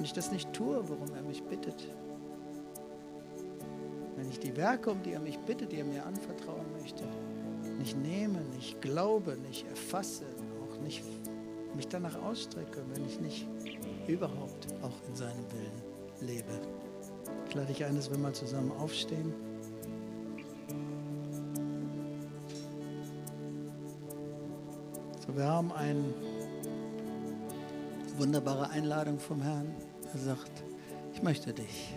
Wenn 0.00 0.06
ich 0.06 0.14
das 0.14 0.32
nicht 0.32 0.50
tue, 0.54 0.82
worum 0.88 1.14
er 1.14 1.20
mich 1.20 1.42
bittet. 1.42 1.86
Wenn 4.16 4.30
ich 4.30 4.40
die 4.40 4.56
Werke, 4.56 4.92
um 4.92 5.02
die 5.02 5.12
er 5.12 5.20
mich 5.20 5.38
bittet, 5.40 5.72
die 5.72 5.76
er 5.76 5.84
mir 5.84 6.06
anvertrauen 6.06 6.64
möchte, 6.80 7.04
nicht 7.76 7.98
nehme, 7.98 8.40
nicht 8.56 8.80
glaube, 8.80 9.36
nicht 9.46 9.68
erfasse, 9.68 10.24
auch 10.64 10.80
nicht 10.80 11.04
mich 11.76 11.86
danach 11.86 12.16
ausstrecke, 12.22 12.82
wenn 12.94 13.04
ich 13.04 13.20
nicht 13.20 13.46
überhaupt 14.06 14.68
auch 14.80 15.06
in 15.06 15.14
seinem 15.14 15.44
Willen 15.52 15.82
lebe. 16.22 16.58
Ich 17.46 17.54
lade 17.54 17.66
dich 17.66 17.84
ein, 17.84 17.94
dass 17.94 18.10
wir 18.10 18.16
mal 18.16 18.32
zusammen 18.32 18.72
aufstehen. 18.80 19.34
So, 25.26 25.36
wir 25.36 25.44
haben 25.44 25.70
eine 25.72 26.14
wunderbare 28.16 28.70
Einladung 28.70 29.18
vom 29.18 29.42
Herrn. 29.42 29.74
Er 30.12 30.18
sagt, 30.18 30.64
ich 31.14 31.22
möchte 31.22 31.52
dich 31.52 31.94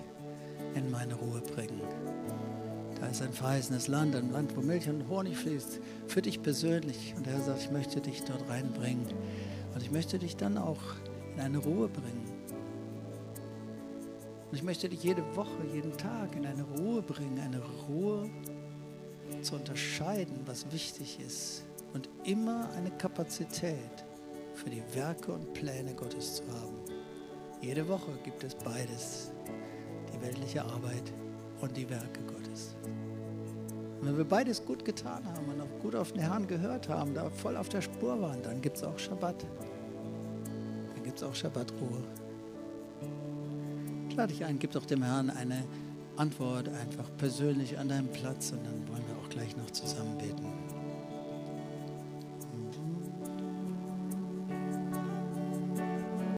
in 0.76 0.92
meine 0.92 1.16
Ruhe 1.16 1.42
bringen. 1.42 1.82
Da 3.00 3.08
ist 3.08 3.22
ein 3.22 3.34
verheißenes 3.34 3.88
Land, 3.88 4.16
ein 4.16 4.32
Land, 4.32 4.56
wo 4.56 4.62
Milch 4.62 4.88
und 4.88 5.08
Honig 5.10 5.36
fließt, 5.36 5.80
für 6.08 6.22
dich 6.22 6.42
persönlich. 6.42 7.14
Und 7.18 7.28
er 7.28 7.42
sagt, 7.42 7.62
ich 7.64 7.72
möchte 7.72 8.02
dich 8.02 8.24
dort 8.24 8.48
reinbringen. 8.50 9.08
Und 9.74 9.82
ich 9.82 9.92
möchte 9.92 10.20
dich 10.20 10.38
dann 10.38 10.58
auch 10.58 10.82
in 11.34 11.42
eine 11.42 11.58
Ruhe 11.58 11.90
bringen. 11.90 12.32
Und 14.52 14.58
ich 14.58 14.64
möchte 14.64 14.88
dich 14.88 15.02
jede 15.04 15.24
Woche, 15.36 15.66
jeden 15.74 15.98
Tag 15.98 16.36
in 16.36 16.46
eine 16.46 16.64
Ruhe 16.64 17.02
bringen, 17.02 17.40
eine 17.40 17.62
Ruhe 17.90 18.30
zu 19.42 19.56
unterscheiden, 19.56 20.40
was 20.46 20.72
wichtig 20.72 21.20
ist. 21.20 21.64
Und 21.94 22.10
immer 22.24 22.70
eine 22.78 22.92
Kapazität 22.92 24.06
für 24.54 24.70
die 24.70 24.84
Werke 24.94 25.34
und 25.34 25.54
Pläne 25.54 25.94
Gottes 25.96 26.36
zu 26.36 26.44
haben. 26.44 26.83
Jede 27.64 27.88
Woche 27.88 28.12
gibt 28.26 28.44
es 28.44 28.56
beides, 28.56 29.32
die 30.14 30.22
weltliche 30.22 30.62
Arbeit 30.62 31.14
und 31.62 31.78
die 31.78 31.90
Werke 31.90 32.20
Gottes. 32.28 32.76
Und 34.02 34.06
wenn 34.06 34.18
wir 34.18 34.26
beides 34.26 34.66
gut 34.66 34.84
getan 34.84 35.24
haben 35.26 35.48
und 35.48 35.62
auch 35.62 35.82
gut 35.82 35.96
auf 35.96 36.12
den 36.12 36.22
Herrn 36.22 36.46
gehört 36.46 36.90
haben, 36.90 37.14
da 37.14 37.30
voll 37.30 37.56
auf 37.56 37.70
der 37.70 37.82
Spur 37.82 38.20
waren, 38.22 38.44
dann 38.44 38.62
gibt 38.62 38.76
es 38.76 38.84
auch 38.84 39.00
Schabbat. 39.00 39.46
Dann 40.94 41.04
gibt 41.06 41.18
es 41.20 41.24
auch 41.24 41.34
Schabbatruhe. 41.34 42.04
Ich 44.10 44.16
lade 44.18 44.34
dich 44.34 44.44
ein, 44.44 44.60
gib 44.60 44.72
doch 44.72 44.86
dem 44.86 45.02
Herrn 45.02 45.30
eine 45.30 45.64
Antwort 46.18 46.68
einfach 46.68 47.10
persönlich 47.18 47.80
an 47.80 47.88
deinem 47.88 48.10
Platz 48.10 48.52
und 48.52 48.66
dann 48.66 48.86
wollen 48.90 49.04
wir 49.08 49.16
auch 49.24 49.30
gleich 49.30 49.56
noch 49.56 49.72
zusammen 49.72 50.18
beten. 50.18 50.63